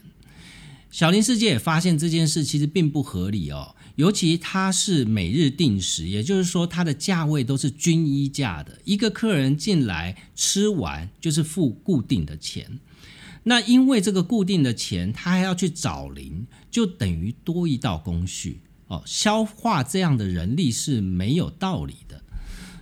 [0.91, 12.79] 小林世界也发现这件事其实并不合理哦，尤其它是每日定时，也就是说它的价位都是均一价的，一个客人进来吃完就是付固定的钱。
[13.45, 19.03] 那因为这个固定的钱，他还要去找零，就等于多一道工序哦。
[19.05, 22.23] 消化这样的人力是没有道理的，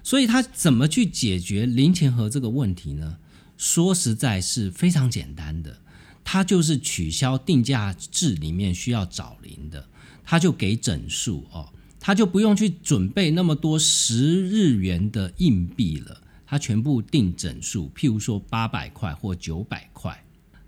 [0.03, 3.17] 所以他怎么去解决零钱盒这个问题呢？
[3.61, 5.77] 说实在是非常简单的。
[6.25, 9.85] 它就是取消定价制里面需要找零的，
[10.25, 11.69] 它就给整数哦，
[11.99, 20.25] 它就不用去准备那么多十日元的硬币了，它全部定整数，譬如说八百块或九百块。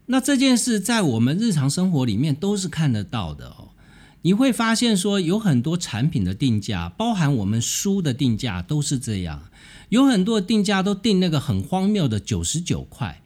[0.06, 3.70] 那这件事在我们日常生活里面都是看得到的哦。
[4.22, 9.48] 你会发现说有很多产品的定价，包含我们书的定价都是这样，
[9.92, 13.22] 有很多定价都定那个很荒谬的九十九块。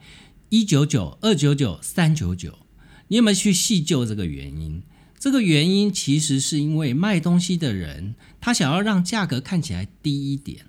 [0.49, 2.59] 一九九、二九九、三九九，
[3.07, 4.83] 你有没有去细究这个原因？
[5.17, 10.65] 这个原因其实是因为卖东西的人他想要让价格看起来低一点，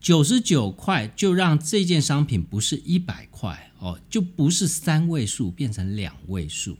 [0.00, 6.76] 九十九块就让这件商品不是一百块哦，就不是三位数变成两位数。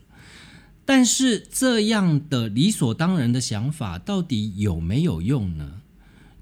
[0.84, 5.80] 但是这样的理所当然的想法到底有没有用呢？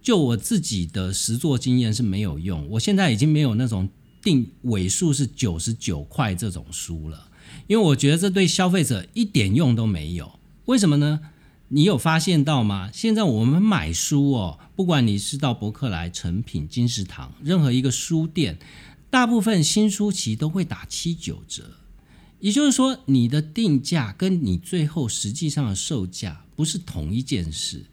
[0.07, 3.89] 就我自己的实作经验是没有用，我现在已经没有那种。
[4.23, 7.29] 定尾数是九十九块这种书了，
[7.67, 10.39] 因为我觉得这对消费者一点用都没有。
[10.67, 11.21] 为什么呢？
[11.69, 12.91] 你有发现到吗？
[12.93, 18.59] 现在我们买书哦，不管你是到博客来、成品、金石堂，任何一个书店，
[19.11, 21.65] 大部分新书期都会打七九折。
[22.41, 27.87] 也就是说，你的定价跟你最后实际上的售价不是同一件事。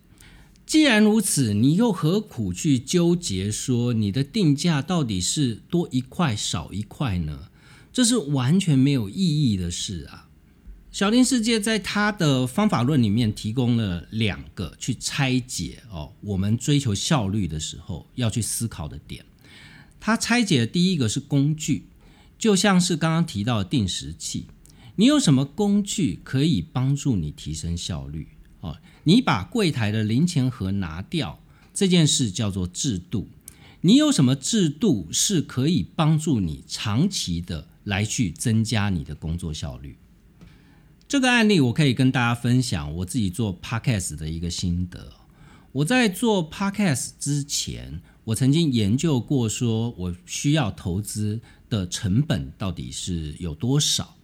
[0.65, 7.49] 既然如此，你又何苦去纠结说你的定价到底是多一块少一块呢？
[7.91, 10.29] 这是完全没有意义的事啊！
[10.91, 19.25] 小林世界在他的方法论里面提供了两个去拆解哦，我们追求效率的时候要去思考的点。
[19.99, 21.87] 他拆解的第一个是工具，
[22.39, 24.47] 就像是刚刚提到的定时器，
[24.95, 28.29] 你有什么工具可以帮助你提升效率？
[28.63, 31.39] 哦，你把柜台的零钱盒拿掉
[31.73, 33.27] 这件事叫做制度。
[33.81, 39.97] 你有什么制度是可以帮助你长期的来去增加你的工作效率？
[41.09, 45.11] 这个案例我可以跟大家分享我自己做 podcast 的一个心得。
[45.73, 54.15] 我在做 podcast 之前，我曾经研究过，说我需要投资的成本到底是有多少。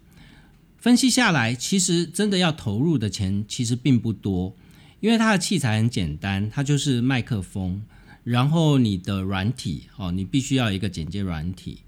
[0.79, 4.55] 分析下来，其实真的要投入的钱其实并不多，
[5.01, 7.81] 因为它的器材很简单，它就是麦克风，
[8.23, 11.79] 然后你的软体哦，你必须要一个剪接软体，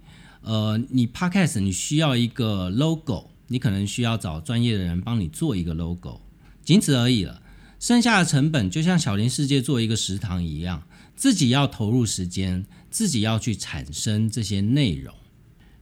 [0.42, 6.20] 呃，你 Podcast 你需要一个 logo，你可能需要找专业的人帮你做一个 logo，
[6.64, 7.42] 仅此而已了。
[7.80, 10.84] 剩下的成本就像小林世界做一个食堂一样，
[11.16, 15.16] 自己要投入时间，自己要去产生这些内容。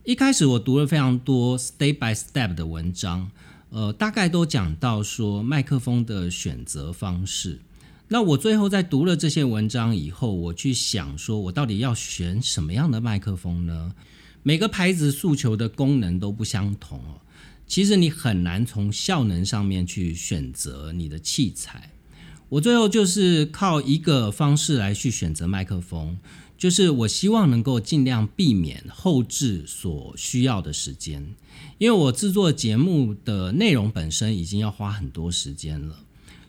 [0.10, 3.30] 一开始我读了非常多 step by step 的文章，
[3.70, 7.60] 呃，大概都讲到说麦克风的选择方式。
[8.08, 13.94] 那我最后在读了这些文章以后，我去想说，我到底要选什么样的麦克风呢？
[14.42, 17.22] 每个牌子诉求的功能都不相同哦。
[17.68, 21.92] 其实你很难从效能上面去选择你的器材。
[22.50, 26.18] 我最后就是靠一个方式来去选择麦克风，
[26.60, 31.26] 就是我希望能够尽量避免后置所需要的时间，
[31.78, 36.00] 因为我制作节目的内容本身已经要花很多时间了。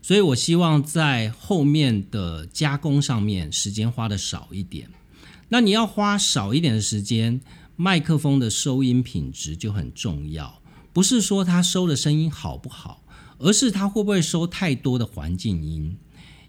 [0.02, 4.90] 所以我希望在后面的加工上面时间花的少一点。
[5.48, 7.40] 那你要花少一点的时间，
[7.76, 10.60] 麦克风的收音品质就很重要。
[10.92, 13.04] 不是说它收的声音好不好，
[13.38, 15.96] 而是它会不会收太多的环境音。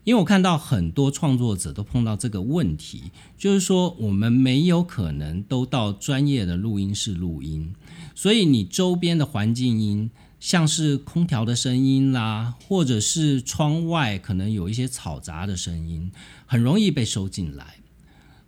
[0.04, 7.74] 因为我看到很多创作者都碰到这个问题，就是说我们没有可能都到专业的录音室录音，
[8.16, 10.12] 所以你周边的环境音。
[10.40, 16.12] 像是空调的声音啦，或者是窗外可能有一些嘈杂的声音，
[16.48, 17.76] 很容易被收进来。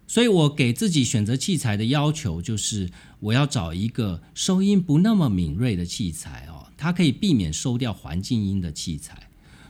[0.08, 2.90] 所以我给自己选择器材的要求就是，
[3.20, 9.23] 我要找一个收音不那么敏锐的器材哦，它可以避免收掉环境音的器材。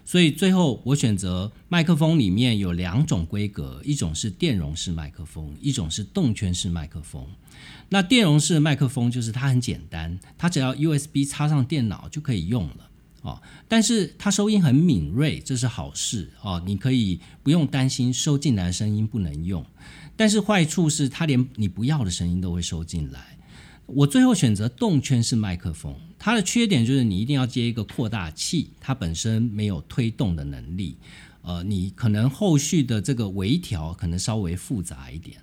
[0.06, 7.26] 所以最后我选择麦克风里面有两种规格，一种是电容式麦克风，一种是动圈式麦克风。
[7.90, 12.90] 那电容式麦克风就是它很简单，它只要 USB 插上电脑就可以用了
[13.22, 13.42] 哦。
[13.68, 19.66] 但是它收音很敏锐，这是好事哦，你可以不用担心收进来的声音不能用。
[20.16, 23.38] 但是坏处是它连你不要的声音都会收进来。
[23.86, 25.96] 我最后选择动圈式麦克风，
[26.26, 30.96] 它的缺点就是你一定要接一个扩大器，它本身没有推动的能力。
[31.42, 35.38] 呃，你可能后续的这个微调可能稍微复杂一点。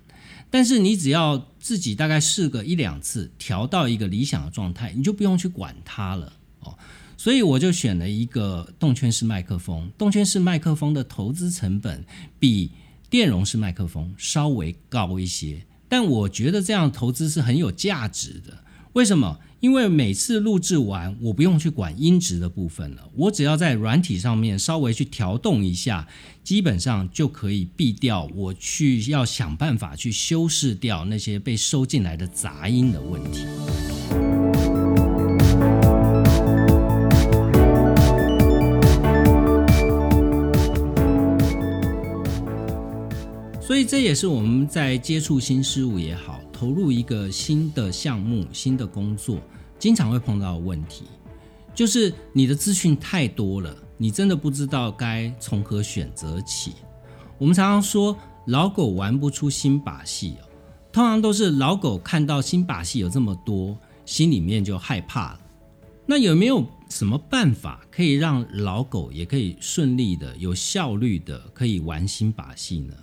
[0.49, 6.75] 但是你只要自己大概试个一两次，调到一个理想的状态，你就不用去管它了哦。
[7.15, 9.91] 所以我就选了一个动圈式麦克风。
[9.99, 12.03] 动圈式麦克风的投资成本
[12.39, 12.71] 比
[13.07, 18.63] 电容式麦克风稍微高一些，但我觉得这样投资是很有价值的。
[18.93, 19.39] 为什么？
[19.61, 26.05] 因为每次录制完，我不用去管音质的部分了，我只要在软体上面稍微去调动一下，
[26.43, 33.45] 基本上就可以避掉我去要想办法去修饰掉那些被收进来的杂音的问题。
[43.61, 46.41] 所以这也是我们在接触新事物也好。
[46.61, 49.39] 投入一个新的项目、新的工作，
[49.79, 51.05] 经常会碰到问题，
[51.73, 56.73] 就是你的资讯太多了，你真的不知道该从何选择起。
[57.39, 60.45] 我们常常说老狗玩不出新把戏哦，
[60.93, 65.39] 通常都是老狗看到新把戏有这么多，心里面就害怕了。
[66.05, 72.93] 那有没有什么办法可以让老狗也可以顺利的、有效率的可以玩新把戏呢？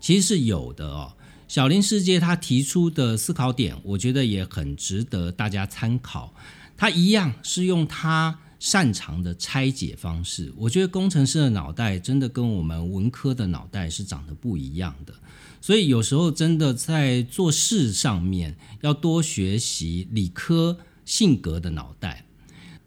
[0.00, 1.12] 其实是有的哦。
[1.48, 6.34] 小林世界他提出的思考点，我觉得也很值得大家参考。
[6.76, 10.52] 他一样是用他擅长的拆解方式。
[10.56, 15.14] 我觉得工程师的脑袋真的跟我们文科的脑袋是长得不一样的，
[15.60, 22.26] 所以有时候真的在做事上面要多学习理科性格的脑袋。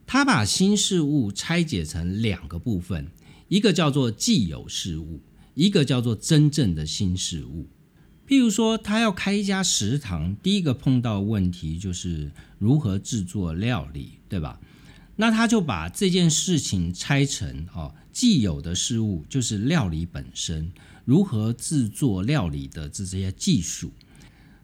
[0.05, 3.09] 他把新事物拆解成两个部分，
[3.47, 5.21] 一个叫做既有事物，
[5.53, 7.67] 一个叫做真正的新事物。
[8.29, 14.59] 譬如说，他要开一家食堂，第一个碰到问题就是如何制作料理，对吧？
[15.15, 20.71] 那他就把这件事情拆成哦，既有的事物就是料理本身，
[21.05, 23.91] 如何制作料理的这些技术。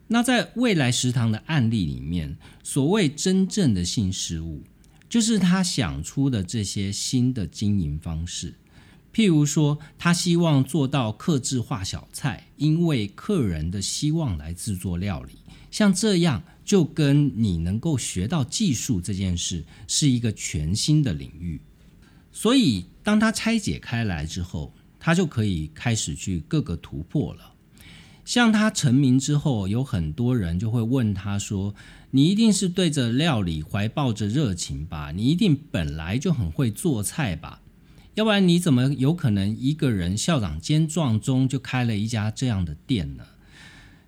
[0.06, 4.62] 那在未来食堂的案例里面，所谓真正的新事物，
[5.08, 8.54] 就是他想出的这些新的经营方式。
[9.16, 15.38] 譬如说，他希望做到克制化小菜，因为客人的希望来制作料理。
[15.70, 21.58] 像这样，就跟你能够学到技术这件事是一个全新的领域。
[22.30, 27.54] 所以，当他拆解开来之后，他就可以开始去各个突破了。
[28.26, 31.74] 像他成名之后，有很多人就会问他说
[32.12, 35.10] ：“你一定是对着料理怀抱着热情吧？
[35.10, 37.62] 你一定本来就很会做菜吧？”
[38.16, 43.24] 要不然你怎么有可能一个人校长兼撞钟就开了一家这样的店呢？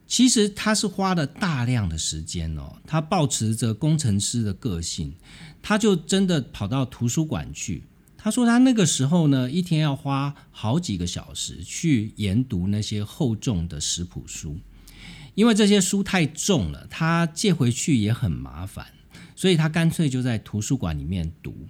[0.07, 5.13] 其实他是花了大量的时间哦，他保持着工程师的个性，
[5.61, 7.83] 他就真的跑到图书馆去。
[8.17, 14.59] 他说他那个时候呢，一天要花好几个小时去研读那些厚重的食谱书，
[15.35, 18.87] 因为这些书太重了，他借回去也很麻烦，
[19.37, 21.69] 所以他干脆就在图书馆里面读。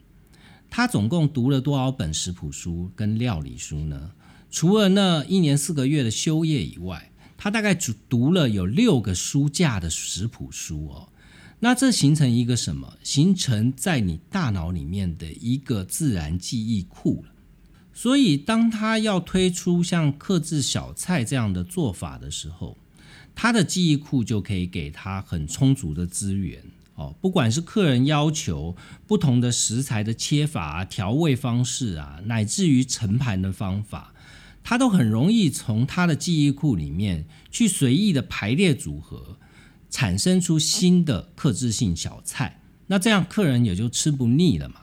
[0.70, 4.12] 他总共读了多少本食谱书跟料理书呢？
[4.50, 11.08] 除了那一年四个月的休业以外，他大概只读了有六个书架的食谱书哦。
[11.60, 12.96] 那这形成一个什么？
[13.02, 17.32] 形成在你大脑里面的一个自然记忆库了。
[17.92, 22.78] 所以，当他要推出像克制小菜这样的做法的时候，
[23.34, 26.62] 他的记忆库就可以给他很充足的资源。
[26.98, 28.76] 哦，不管是客人要求
[29.06, 34.12] 不同的食材的切法啊、调味方式啊，乃至于盛盘的方法，
[34.64, 39.38] 他都很容易从他的记忆库里面去随意的排列组合，
[39.88, 42.60] 产生出新的克制性小菜。
[42.88, 44.80] 那这样客人也就吃不腻了嘛。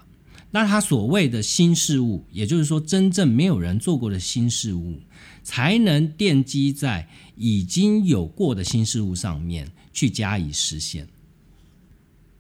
[0.52, 5.02] 那他所谓的新事物，也就是说真正没有人做过的新事物，
[5.44, 11.06] 才能奠基在已经有过的新事物上面去加以实现。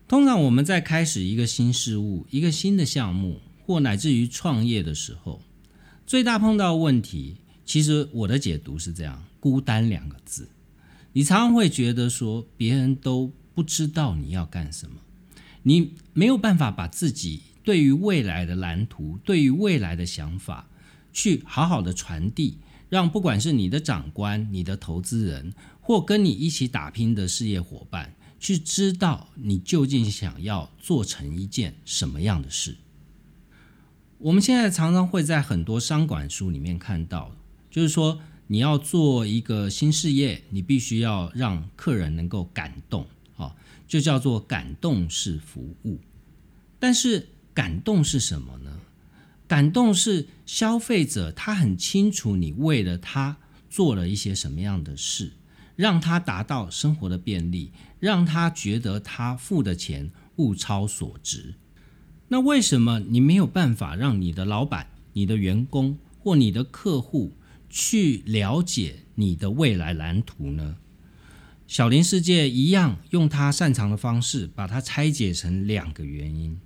[0.08, 5.41] 通常我们在开始一个新事物、一个新的项目，或乃至于创业的时候，
[6.06, 10.47] 最大碰到问题，其实我的解读是这样：孤单两个字。
[11.14, 14.97] 你常常会觉得说，别人都不知道你要干什么，
[15.64, 20.68] 你没有办法把自己对于未来的蓝图、对于未来的想法，
[21.12, 25.51] 去好好的传递，让不管是你的长官、你的投资人，
[25.82, 28.14] 或跟你一起打拼的事业伙伴。
[28.39, 32.75] 去知道你究竟想要做成一件什么样的事。
[34.17, 37.36] 我们现在常常会在很多商管书里面看到，
[37.69, 43.05] 就是说你要做一个新事业，你必须要让客人能够感动，
[43.38, 43.55] 啊，
[43.88, 45.99] 就叫做感动式服务。
[46.79, 48.79] 但是感动是什么呢？
[49.47, 53.38] 感动是消费者他很清楚你为了他
[53.69, 55.33] 做了一些什么样的事。
[55.76, 61.55] 让他达到生活的便利，让他觉得他付的钱物超所值。
[62.30, 67.34] 那为什么你没有办法让你的老板、你的员工或你的客户
[67.69, 70.78] 去了解你的未来蓝图呢？
[71.67, 76.59] 小林世界一样用他擅长的方式，把它拆解成两个原因。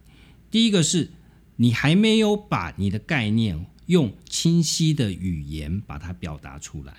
[0.52, 1.12] 第一个是
[1.56, 6.94] 你还没有把你的概念用清晰的语言把它表达出来。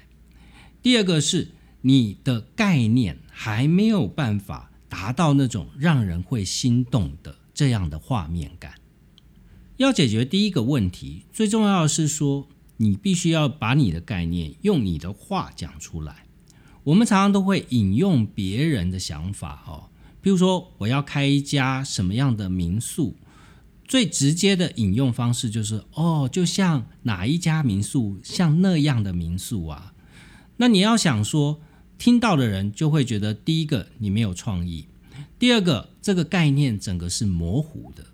[0.82, 1.52] 第二个是。
[1.82, 8.74] 你的概念还没有办法达到那种让人会心动的这样的画面感。
[9.78, 16.26] 要解决第一个问题，最重要的是说，你必须要把你的概念用你的话讲出来。
[16.84, 19.88] 我们常常都会引用别人的想法哦，
[20.20, 23.16] 比如说我要开一家什么样的民宿，
[23.88, 29.94] 最直接的引用方式就是哦，就像哪一家民宿像那样的民宿啊。
[30.58, 31.62] 那你要想说。
[32.00, 34.86] 听到的人就会觉得，第一个你没有创意，
[35.38, 38.06] 第二个这个概念整个是模糊的，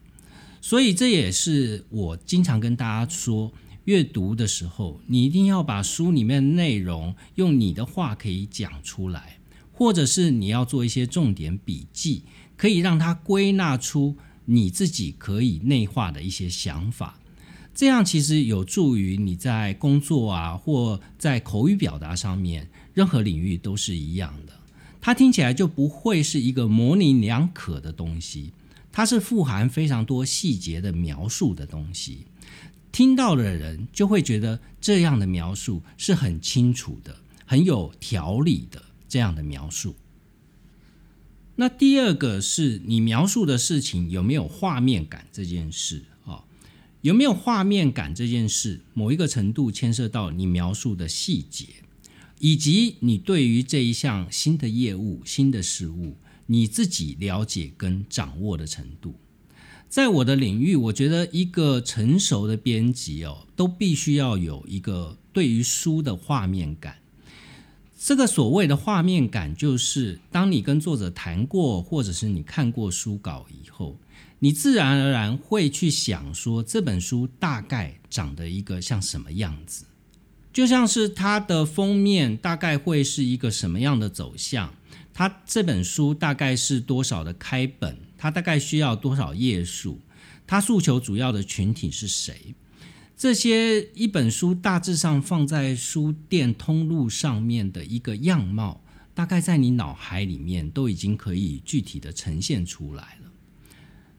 [0.60, 3.52] 所以这也是我经常跟大家说，
[3.84, 9.38] 阅读的时候你一定要把书里面的内容用你的话可以讲出来，
[9.70, 12.24] 或者是你要做一些重点笔记，
[12.56, 14.16] 可以让它归纳出
[14.46, 17.20] 你自己可以内化的一些想法。
[17.72, 24.54] 这样其实有助于你在工作啊，或在口语表达上面，任何领域都是一样的。
[25.02, 28.52] 它听起来就不会是一个模棱两可的东西，
[28.90, 32.20] 它是富含非常多细节的描述的东西。
[32.90, 39.94] 听到的人就会觉得这样的描述是很清楚的、很有条理的这样的描述。
[41.56, 46.44] 那第二个是你描述的事情有没有画面感这件事啊。
[47.02, 51.66] 有没有画面感这件事，某一个程度牵涉到你描述的细节，
[52.38, 56.16] 以及你对于这一项新的业务、新的事物，
[56.46, 59.14] 你自己了解跟掌握的程度。
[59.88, 66.98] 在我的领域，我觉得一个成熟的编辑哦，都必须要有一个对于书的画面感。
[67.98, 73.98] 这个所谓的画面感，就是当你跟作者谈过，或者是你看过书稿以后。
[74.38, 79.85] 你自然而然会去想说这本书大概长得一个像什么样子，
[80.56, 84.72] 就像是它的封面大概会是一个什么样的走向，
[85.12, 90.00] 它这本书大概是多少的开本，它大概需要多少页数，
[90.46, 92.54] 它诉求主要的群体是谁，
[93.14, 98.82] 这些一本书大致上放在书店通路上面的一个样貌，
[99.12, 103.30] 大概在你脑海里面都已经可以具体的呈现出来了。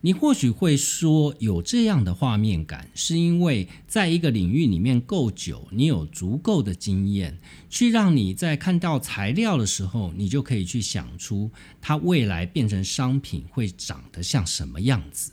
[0.02, 15.32] 你或许会说，有这样的画面感，是因为在一个领域里面够久，你有足够的经验，去让你在看到材料的时候，你就可以去想出它未来变成商品会长得像什么样子。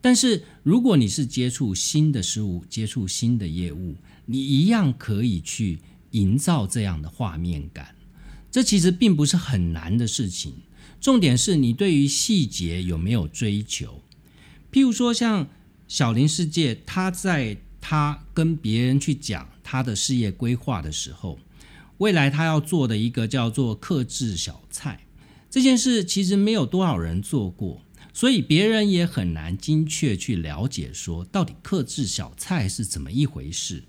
[0.00, 5.78] 但是，如果你是接触新的事物、接触新的业务，你一样可以去
[6.12, 7.94] 营造这样的画面感。
[8.50, 10.54] 这其实并不是很难的事情。
[11.02, 14.00] 重点是你对于细节有没有追求？
[14.70, 15.48] 譬如说，像
[15.88, 21.40] 小林世界，他在他跟别人去讲他的事业规划的时候，
[21.98, 25.00] 未来他要做的一个叫做克制小菜
[25.50, 27.82] 这件事，其实没有多少人做过，
[28.14, 33.82] 所以别人也很难精确去了解说到底克制小菜是怎么一回事。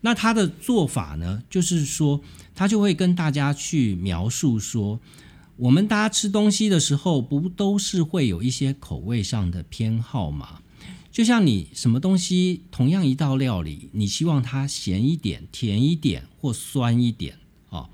[0.00, 2.20] 那他的做法呢，就是说
[2.56, 4.98] 他就会跟大家去描述说。
[5.58, 10.60] 我们大家吃东西的时候，不都是会有一些口味上的偏好吗？
[11.10, 17.38] 就像你什么东西，同样一道料理，你希望它咸一点、甜一点或酸一点
[17.70, 17.90] 啊？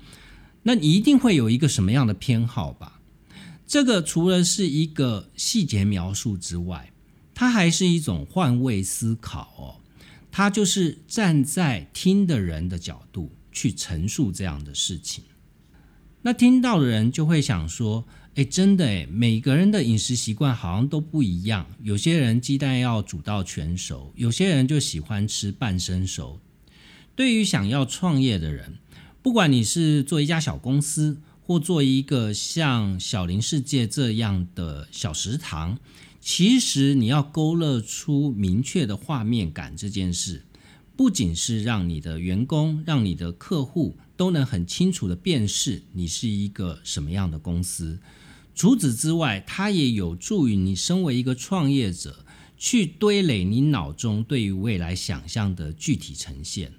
[0.61, 3.01] 那你一定会有一个什么样的偏好吧？
[3.65, 6.91] 这个除了是一个细节描述之外，
[7.33, 9.81] 它还是一种换位思考哦。
[10.31, 15.23] 它就是站在听的人的角度去陈述这样的事情。
[16.25, 18.03] 那听到的人就会想说
[18.33, 21.67] ：“哎，真的哎，每个人的饮食习惯好像都不一样。
[21.83, 26.39] 有些人鸡蛋要煮到全熟，有些人就喜欢吃半生熟。
[27.15, 28.79] 对于想要创业的人，
[29.21, 35.77] 不管你是做一家小公司，或做一个像小林世界这样的小食堂，
[36.19, 40.41] 其实你要勾勒出明确的画面感这件事。”
[40.97, 47.99] 不仅是让你的员工、让你的客户都能很清楚的辨识你是一个什么样的公司，
[48.55, 52.25] 除此之外，它也有助于你身为一个创业者
[52.57, 56.71] 去堆垒你脑中对于未来想象的具体呈现。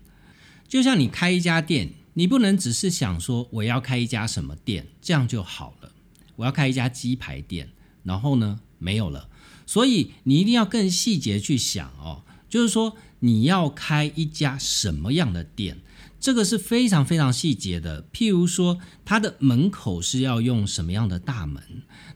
[0.66, 5.92] 就像你开一家店，你不能只是想说我要开一家什么店，这样就好了。
[6.36, 7.70] 我要开一家鸡排店，
[8.02, 9.28] 然后呢没有了，
[9.66, 12.96] 所以你一定要更细节去想哦，就是说。
[13.20, 15.78] 你要开一家什么样的店？
[16.20, 18.06] 这个是非常非常细节的。
[18.12, 21.62] 譬如说，它的门口是要用什么样的大门？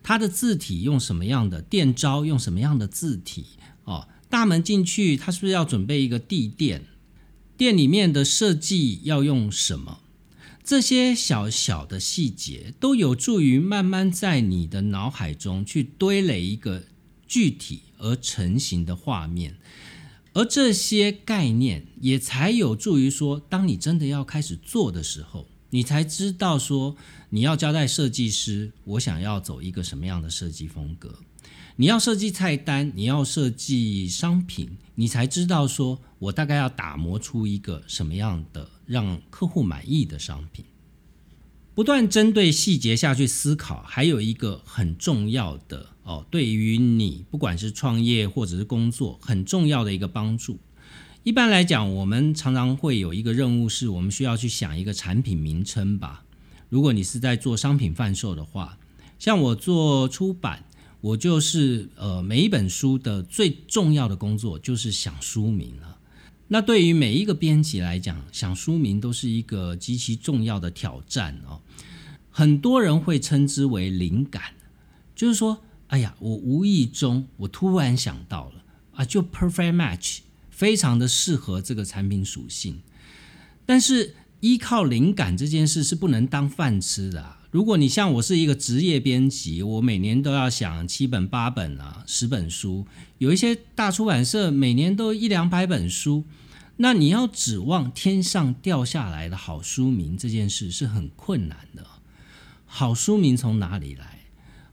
[0.02, 1.62] 它的字体用什么样的？
[1.62, 3.46] 店招用什么样的字体？
[3.84, 6.84] 哦，大门进去，它是不是要准备一个地垫？
[7.56, 10.00] 店里面的设计要用什么？
[10.62, 16.84] 这些小小的细节都有助于慢慢在你的脑海中去堆垒一个
[17.26, 19.56] 具体而成型的画面。
[20.40, 26.96] 而这些概念也才有助于说，当你真的要开始做的时候，你才知道说
[27.28, 31.14] 你要交代设计师，我想要走一个什么样的设计风格。
[31.76, 40.64] 你要设计菜单，你要设计商品，你才知道说我大概要打磨出一个什么样的让客户满意的商品。
[41.74, 50.58] 不断针对细节下去思考，还有一个很重要的哦，对于你不管是创业或者是工作，很重要的一个帮助。
[51.22, 56.24] 一般来讲，我们常常会有一个任务，是我们需要去想一个产品名称吧。
[56.68, 58.76] 如果你是在做商品贩售的话，
[59.20, 60.64] 像我做出版，
[61.00, 65.98] 我就是呃每一本书的最重要的工作就是想书名了。
[66.48, 71.60] 那对于每一个编辑来讲，想书名都是一个极其重要的挑战哦。
[72.32, 74.42] 很多人会称之为灵感，
[75.14, 78.64] 就是说，哎呀，我无意中我突然想到了
[78.94, 80.18] 啊，就 perfect match，
[80.48, 82.80] 非常的适合这个产品属性。
[83.66, 87.36] 但是依靠灵感这件事是不能当饭吃的。
[87.50, 92.86] 如果你像我是一个职业编辑，我每年都要想七本八本啊，十本书，
[93.18, 96.24] 有一些大出版社每年都一两百本书。
[96.76, 101.84] 那你要指望天上掉下来的好书名这件事是很困难的。
[102.64, 104.19] 好书名从哪里来？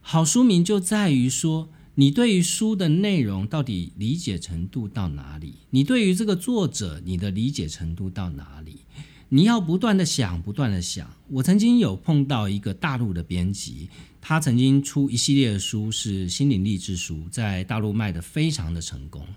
[0.09, 5.55] 好书名就在于说，你对于书的内容到底理解程度到哪里？
[5.71, 8.83] 你对于这个作者，你的理解程度到哪里？
[9.27, 11.13] 你要不断的想，不断的想。
[11.27, 13.89] 我曾经有碰到一个大陆的编辑，
[14.21, 19.27] 他曾经出一系列的书，是心灵励志书，在大陆卖的非常的成功。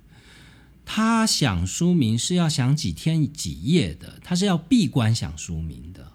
[0.85, 6.10] 他想书名是要想几天几夜的，他是要闭关想书名的。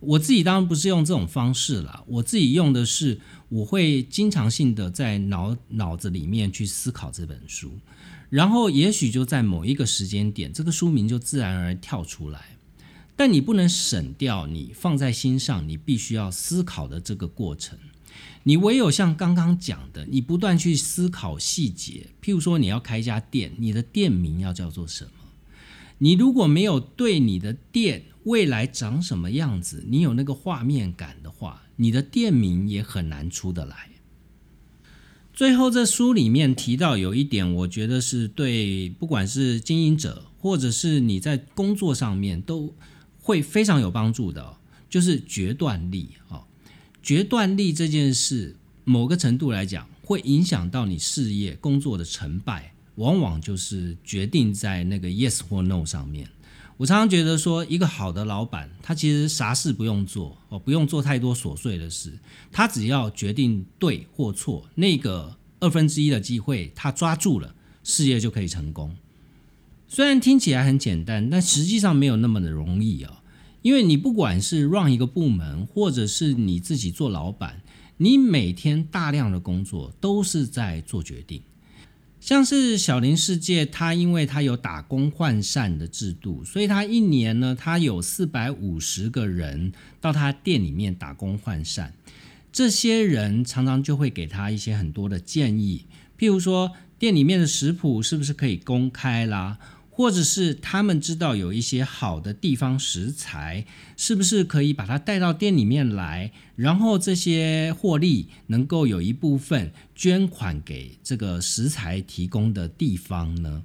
[0.00, 7.72] 我自己当然不是用这种方式了，我自己用的是我会经常性的在脑脑子里面去思考这本书，
[8.30, 12.56] 然后也许就在某一个时间点，这个书名就自然而然跳出来。
[13.16, 17.76] 但你不能省掉你放在心上，你必须要思考的这个过程。
[18.44, 25.10] 你唯有像刚刚讲的，你不断去思考细节，譬如说你要开一家店，你的店名要叫做什么？
[25.98, 33.90] 你如果没有对你的店未来长什么样子，你有那个画面感的话，你的店名也很难出得来。
[35.32, 42.74] 最后，这书里面提到有一点，我觉得是对不管是经营者或者是你在工作上面都
[43.20, 44.56] 会非常有帮助的，
[44.90, 46.44] 就是决断力哦。
[47.02, 56.28] 决断力这件事，某个程度来讲，会影响到你事业工作的成败，往往就是决定在那个 yes 或 no 上面。
[56.76, 62.12] 我常常觉得说，一个好的老板，他其实啥事不用做哦，不用做太多琐碎的事，
[62.52, 68.94] 他只要决定对或错，那个二分之一的机会他抓住了，事业就可以成功。
[69.88, 73.18] 虽然听起来很简单，但实际上没有那么的容易哦。
[73.62, 77.60] 因为你不管是 run 一个部门，或者是你自己做老板，
[77.96, 81.42] 你每天大量的工作都是在做决定。
[82.28, 91.94] 像是小林世界，他因为他有打工换膳的制度，所以他一年呢，他有四百五十个人到他店里面打工换膳。
[92.52, 95.86] 这些人常常就会给他一些很多的建议，
[96.18, 99.56] 譬如说店里面的食谱是不是可以公开啦。
[99.98, 106.30] 或者是他们知道有一些好的地方食材，是不是可以把它带到店里面来？
[106.54, 113.64] 然后这些获利能够有一部分捐款给这个食材提供的地方呢？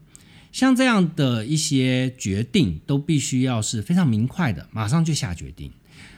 [0.52, 5.72] 像这样的一些决定，都必须要是非常明快的，马上就下决定，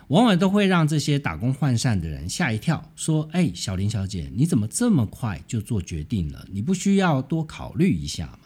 [0.08, 6.48] 往往都会让这些打工换膳的人吓一跳，说：“哎，小林小姐，你怎么这么快就做决定了？
[6.50, 8.40] 你不需要多考虑一下吗？”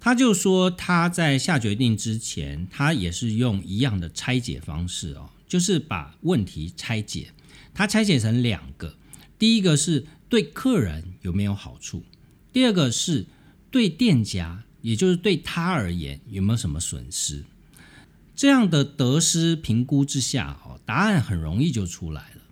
[0.00, 7.32] 他就说他在下决定之前，他也是用一样的拆解方式哦，就是把问题拆解。
[7.74, 8.96] 他拆解成两个，
[9.38, 12.04] 第一个是对客人有没有好处，
[12.52, 13.26] 第二个是
[13.70, 17.44] 对店家，也就是对他而言有没有什么损失。
[18.34, 22.42] 这样的得失评估之下哦，答案很容易就出来了。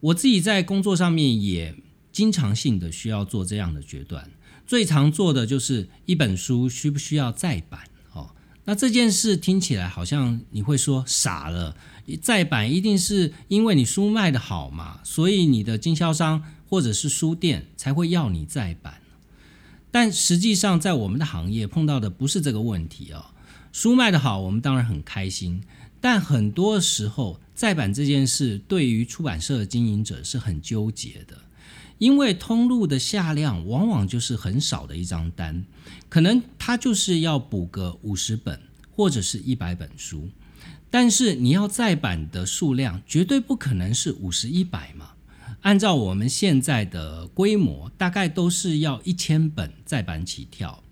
[0.00, 1.74] 我自己在工作上面也
[2.10, 4.30] 经常性的需要做这样的决断。
[4.70, 7.80] 最常做的就是一本书需不需要再版
[8.12, 8.30] 哦？
[8.66, 11.76] 那这件事听起来好像你会说傻了，
[12.22, 18.94] 再版一定是因为你书卖的好嘛，所以你的经销商或者是书店才会要你再版。
[19.90, 23.24] 但实际上在我们的行业碰到的不是这个问题哦。
[23.72, 25.60] 书卖的好，我们当然很开心，
[26.00, 31.36] 但很多时候再版这件事对于出版社的经营者是很纠结的。
[32.00, 35.66] 因为通路的下量往往就是很少的一张单，
[36.08, 38.58] 可能他就是要补个五十本
[38.90, 40.30] 或者是一百本书，
[40.90, 45.10] 但是你要再版的数量绝对不可能是五十一百嘛。
[45.60, 50.82] 按照我们现在的规模，大概都是要一千本再版起跳。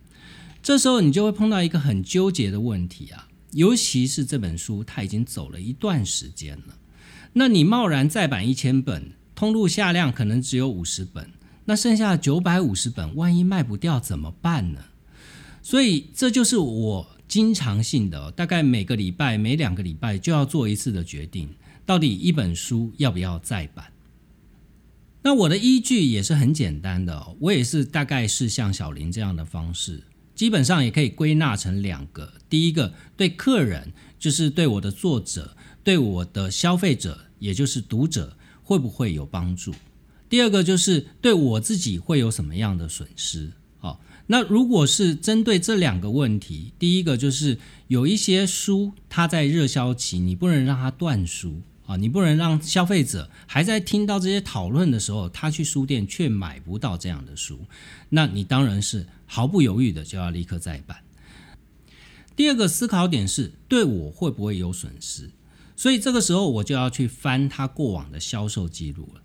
[0.63, 6.77] 这时候你就会碰到一个很纠结的问题啊，尤其是这本书它已经走了一段时间了，
[7.33, 9.13] 那你贸然再版一千本。
[9.39, 11.31] 通路下量可能只有五十本，
[11.67, 14.81] 那剩下九百五十本，万一卖不掉怎么办呢？
[15.63, 21.51] 所以这就是我经常性的，大概每个礼拜、每两个礼拜就要做一次的决定，
[21.87, 23.93] 到底一本书要不要再版。
[25.23, 30.03] 那我的依据也是很简单的，我也是大概是像小林这样的方式，
[30.35, 38.35] 基本上也可以归纳成两个：第一个，对客人，就是对我的作者，对我的消费者，也就是读者。
[38.69, 39.73] 会不会有帮助？
[40.29, 43.53] 第二个就是对我自己会有什么样的损失？
[43.79, 57.61] 好，那如果是针对这两个问题，第一个就是有一些书它在热销期，你不能让它断书啊，你不能让消费者还在听到这些讨论的时候，他去书店却买不到这样的书，
[58.11, 60.99] 那你当然是毫不犹豫的就要立刻再版。
[62.37, 65.31] 第二个思考点是对我会不会有损失？
[65.79, 69.23] 所以这个时候我就要去翻他过往的销售记录了。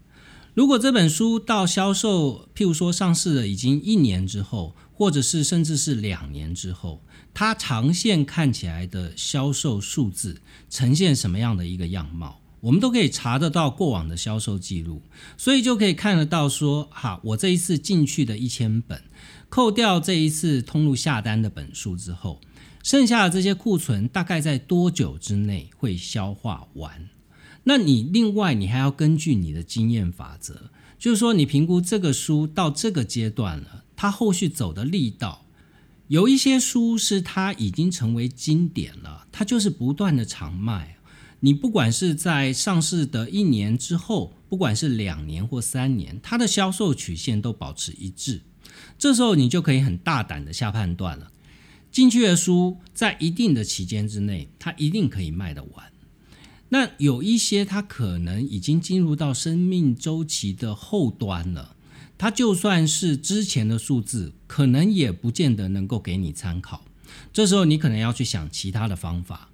[0.54, 7.02] 如果这本书到销售，譬如说上市了已经一年之后，或者是甚至是两年之后，
[7.34, 15.02] 它长线看起来的销售数字呈现什么样的一个样貌，我们都可以查得到过往的销售记录，
[15.36, 19.02] 所以就可以看得到说，哈，我这一次进去的一千本，
[19.50, 22.40] 扣掉这一次通路下单的本数之后。
[22.84, 27.10] 剩下的这些库存大概在多久之内会消化完？
[27.64, 30.70] 那你另外你还要根据你的经验法则，
[31.00, 35.46] 就是说你评估这个书到这个阶段了，它后续走的力道，
[36.10, 40.98] 有一些书是它已经成为经典了，它就是不断的长卖。
[41.40, 44.34] 你不管是在上市的一年之后。
[44.54, 48.44] 不管是两年或三年，它的销售曲线都保持一致。
[49.00, 51.32] 这时候你就可以很大胆的下判断了，
[51.94, 55.94] 进去的书在一定的期间之内，它一定可以卖得完。
[56.70, 61.76] 那有一些它可能已经进入到生命周期的后端了，
[62.18, 66.84] 它就算是之前的数字，可能也不见得能够给你参考。
[67.32, 69.50] 这时候你可能要去想其他的方法，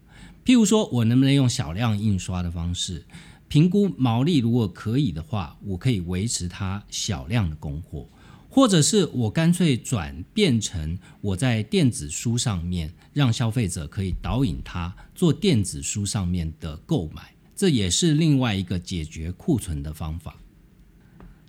[0.46, 3.04] 譬如说我能不能用小量印刷的方式，
[3.50, 8.08] 评估毛利，如果可以的话，我可以维持它小量的供货。
[8.50, 20.36] 或者是我干脆转变成我在电子书上面，让消费者可以导引他做电子书上面的购买，这也是另外一个解决库存的方法。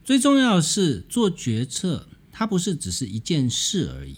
[0.05, 4.16] 最重要的是做决策，它不是只是一件事而已，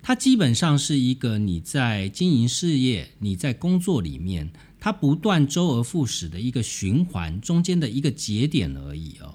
[0.00, 4.50] 它基本上是一个你在经营事业、你在工作里面，
[4.80, 9.34] 它不断周而复始的一个循环中间的一个节点而已哦。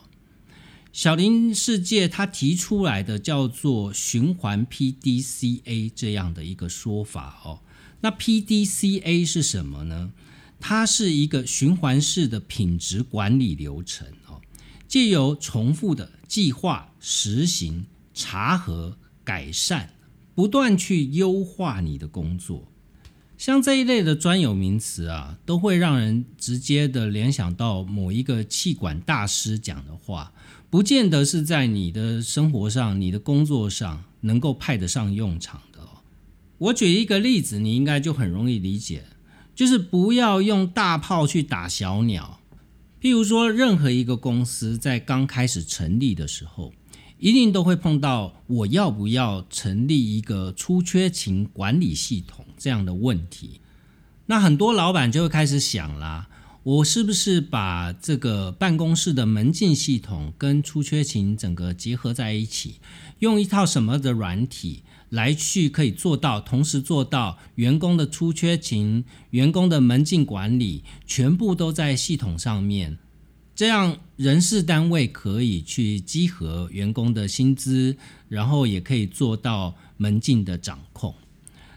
[0.94, 7.60] 小林世界他提出来的叫做循环 PDCA 这样的一个说法哦，
[8.02, 10.12] 那 PDCA 是什么呢？
[10.60, 14.42] 它是一个循环式的品质管理流程哦，
[14.88, 19.94] 借由重复的计划、实行、查核、改善，
[20.36, 22.71] 不断去优化你的工作。
[23.42, 30.32] 像这一类的专有名词啊，都会让人直接的联想到某一个气管大师讲的话。
[30.70, 35.82] 不见得是在你的生活上、你的工作上能够派得上用场的。
[35.82, 35.88] 哦
[36.60, 39.06] 我举一个例子，你应该就很容易理解，
[39.56, 42.40] 就是不要用大炮去打小鸟。
[43.02, 46.72] 譬如说，任何一个公司在刚开始成立的时候，
[47.22, 53.62] 一定都会碰到我要不要成立一个出缺勤管理系统这样的问题。
[54.26, 56.28] 那很多老板就会开始想啦。
[56.64, 62.76] 我是不是把这个办公室的门禁系统跟出缺勤整个结合在一起，
[63.20, 73.00] 用一套什么的软体来去可以做到，同时做到员工的出缺勤、员工的门禁管理，全部都在系统上面，
[73.54, 77.96] 这样人事单位可以去集合员工的薪资，
[78.28, 81.14] 然后也可以做到门禁的掌控。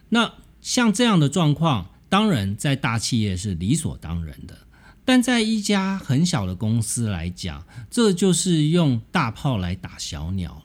[0.09, 4.57] 那像这样的状况，当然在大企业是理所当然的。
[5.05, 10.63] 但在一家很小的公司来讲，这就是用大炮来打小鸟。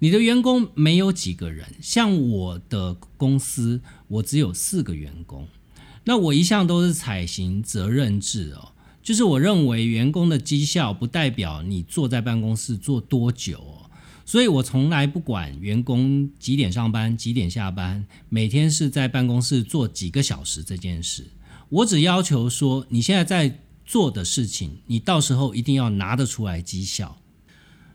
[0.00, 5.48] 你的员工没有几个人，像我的公司，我只有四个员工。
[6.04, 8.71] 那我一向都是采行责任制哦，
[9.02, 13.90] 就是我认为员工的绩效不代表你坐在办公室坐多久哦，
[14.24, 21.26] 所以我从来不管员工几点上班、几点下班，每天是在办公室坐几个小时这件事。
[21.68, 27.18] 我只要求说，你现在在做的事情，你到时候一定要拿得出来绩效。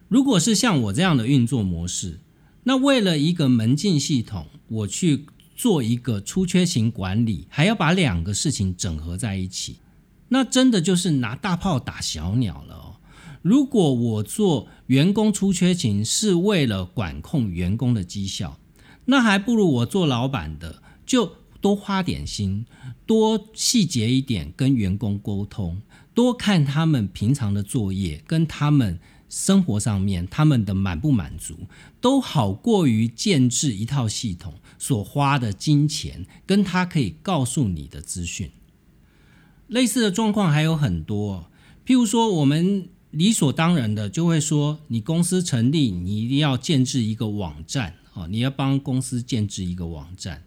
[0.10, 2.20] 如果是像我这样的运作模式，
[2.64, 9.78] 那为了一个门禁系统，我去做一个出缺型管理，还要把两个事情整合在一起，
[10.30, 12.96] 那真的就是拿大炮打小鸟了哦。
[13.42, 18.58] 如果我做员工出缺勤是为了管控员工的绩效，
[19.06, 21.34] 那还不如我做老板的就。
[21.60, 22.68] 多花点心，
[23.08, 25.82] 多细节一点跟员工沟通，
[26.14, 31.58] 多看他们平常的作业，跟他们生活上面他们的满不满足，
[32.00, 38.52] 都好过于建制一套系统所花的金钱，跟他可以告诉你的资讯。
[39.68, 41.52] 类似的状况还有很多，
[41.86, 50.44] 譬如说，我们理所当然的就会说，你公司成立，你一定要建制一个网站啊，你要帮公司建制一个网站。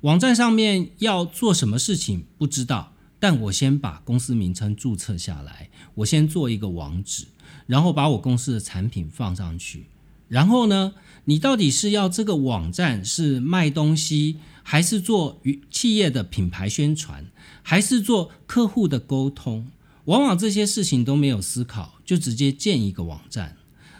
[0.00, 7.26] 网站上面要做什么事情不知道，但我先把公司名称注册下来，我先做一个网址，
[7.66, 9.86] 然后把我公司的产品放上去。
[10.28, 10.94] 然后呢，
[11.26, 17.26] 你到底是要这个网站是卖东西，还是做企业的品牌宣传，
[17.64, 19.66] 还是做客户的沟通？
[20.04, 23.56] 往往这些事情都没有思考，就直接建一个网站。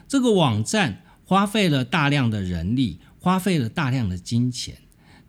[0.07, 4.77] 这个网站花费了大量的人力，花费了大量的金钱。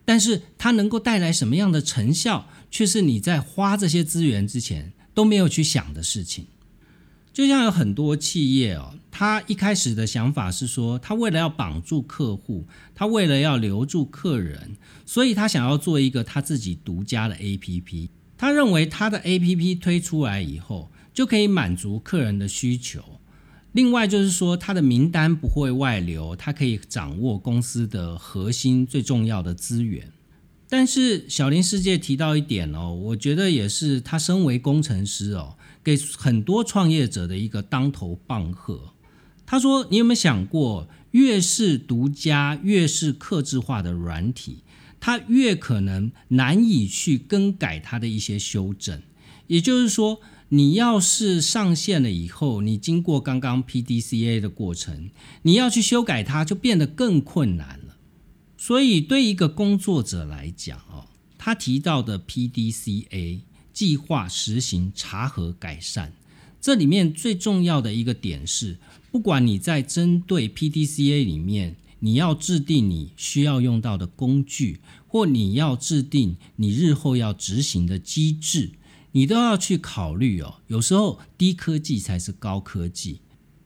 [0.04, 6.46] 但是它能够带来什么样的成效，却是你在花这些资源之前都没有去想的事情。
[7.34, 14.76] 就像有很多企业哦，他一开始的想法是说，他为了要绑住客户，他为了要留住客人，
[15.06, 18.10] 所以他想要做一个他自己独家的 APP。
[18.38, 23.02] 他认为他的 APP 推出来以后，就可以满足客人的需求。
[23.72, 30.12] 另外就是说，他的名单不会外流，他可以掌握公司的核心最重要的资源。
[30.68, 38.94] 但是小林世界提到一点哦，我觉得也是他身为工程师哦，给很多创业者的一个当头棒喝。
[39.46, 44.64] 他说：“你有没有想过，越是独家、越是克制化的软体，
[45.00, 49.02] 它越可能难以去更改它的一些修正。
[49.48, 55.10] 也就是说，你要是上线了以后，你经过刚刚 PDCA 的过程，
[55.44, 57.98] 你要去修改它，就变得更困难了。
[58.58, 61.06] 所以，对一个工作者来讲哦，
[61.38, 63.42] 他提到的 PDCA
[63.72, 66.14] 计划实行查核改善，
[66.60, 68.78] 这里面最重要的一个点是。”
[69.12, 78.74] 不管你在针对 PDCA 里面，你要制定你需要用到的工具，或你要制定你日后要执行的机制，
[79.14, 80.58] 你都要去考虑哦。
[80.68, 83.22] 有时候低科技才是高科技，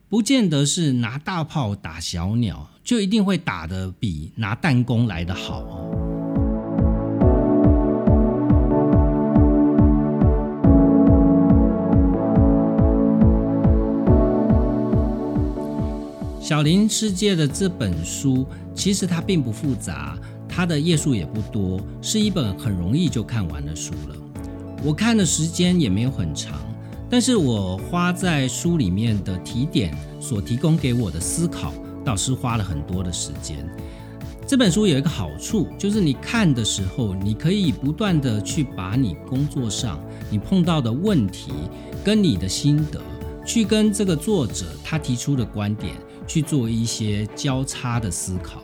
[0.08, 6.09] 不见得是拿大炮打小鸟，就一定会打得比拿弹弓来的好哦。
[16.50, 18.44] 小林世界的这本书，
[18.74, 24.16] 其实它并不复杂，它的页数也不多，是一本很容易就看完的书了。
[24.82, 26.58] 我看的时间也没有很长，
[27.08, 31.72] 但是我花在书里面的提点所提供给我的思考，
[32.04, 33.64] 倒是花了很多的时间。
[34.44, 41.52] 这本书有一个好处，就是你看的时候，你可以不断的去把你工作上你碰到的问题，
[42.02, 43.00] 跟你的心得，
[43.46, 45.94] 去跟这个作者他提出的观点。
[46.30, 48.62] 去做一些交叉的思考，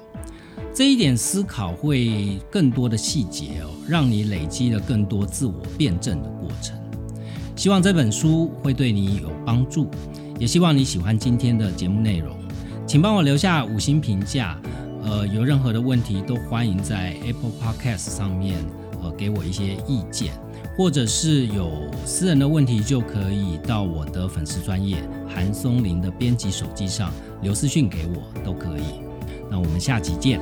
[0.73, 6.79] 这一点思考会更多的细节哦，让你累积了更多自我辩证的过程。
[7.57, 9.91] 希望这本书会对你有帮助，
[10.39, 12.37] 也希望你喜欢今天的节目内容，
[12.87, 14.57] 请帮我留下五星评价。
[15.03, 18.65] 呃，有任何的问题都欢迎在 Apple Podcast 上面
[19.03, 20.46] 呃给我一些意见。
[20.77, 21.71] 或者是有
[22.05, 27.11] 私人的问题，就可以到我的粉丝专业韩松林的编辑手机上
[27.43, 29.01] 留私讯给我，都可以。
[29.51, 30.39] 那我们下集见。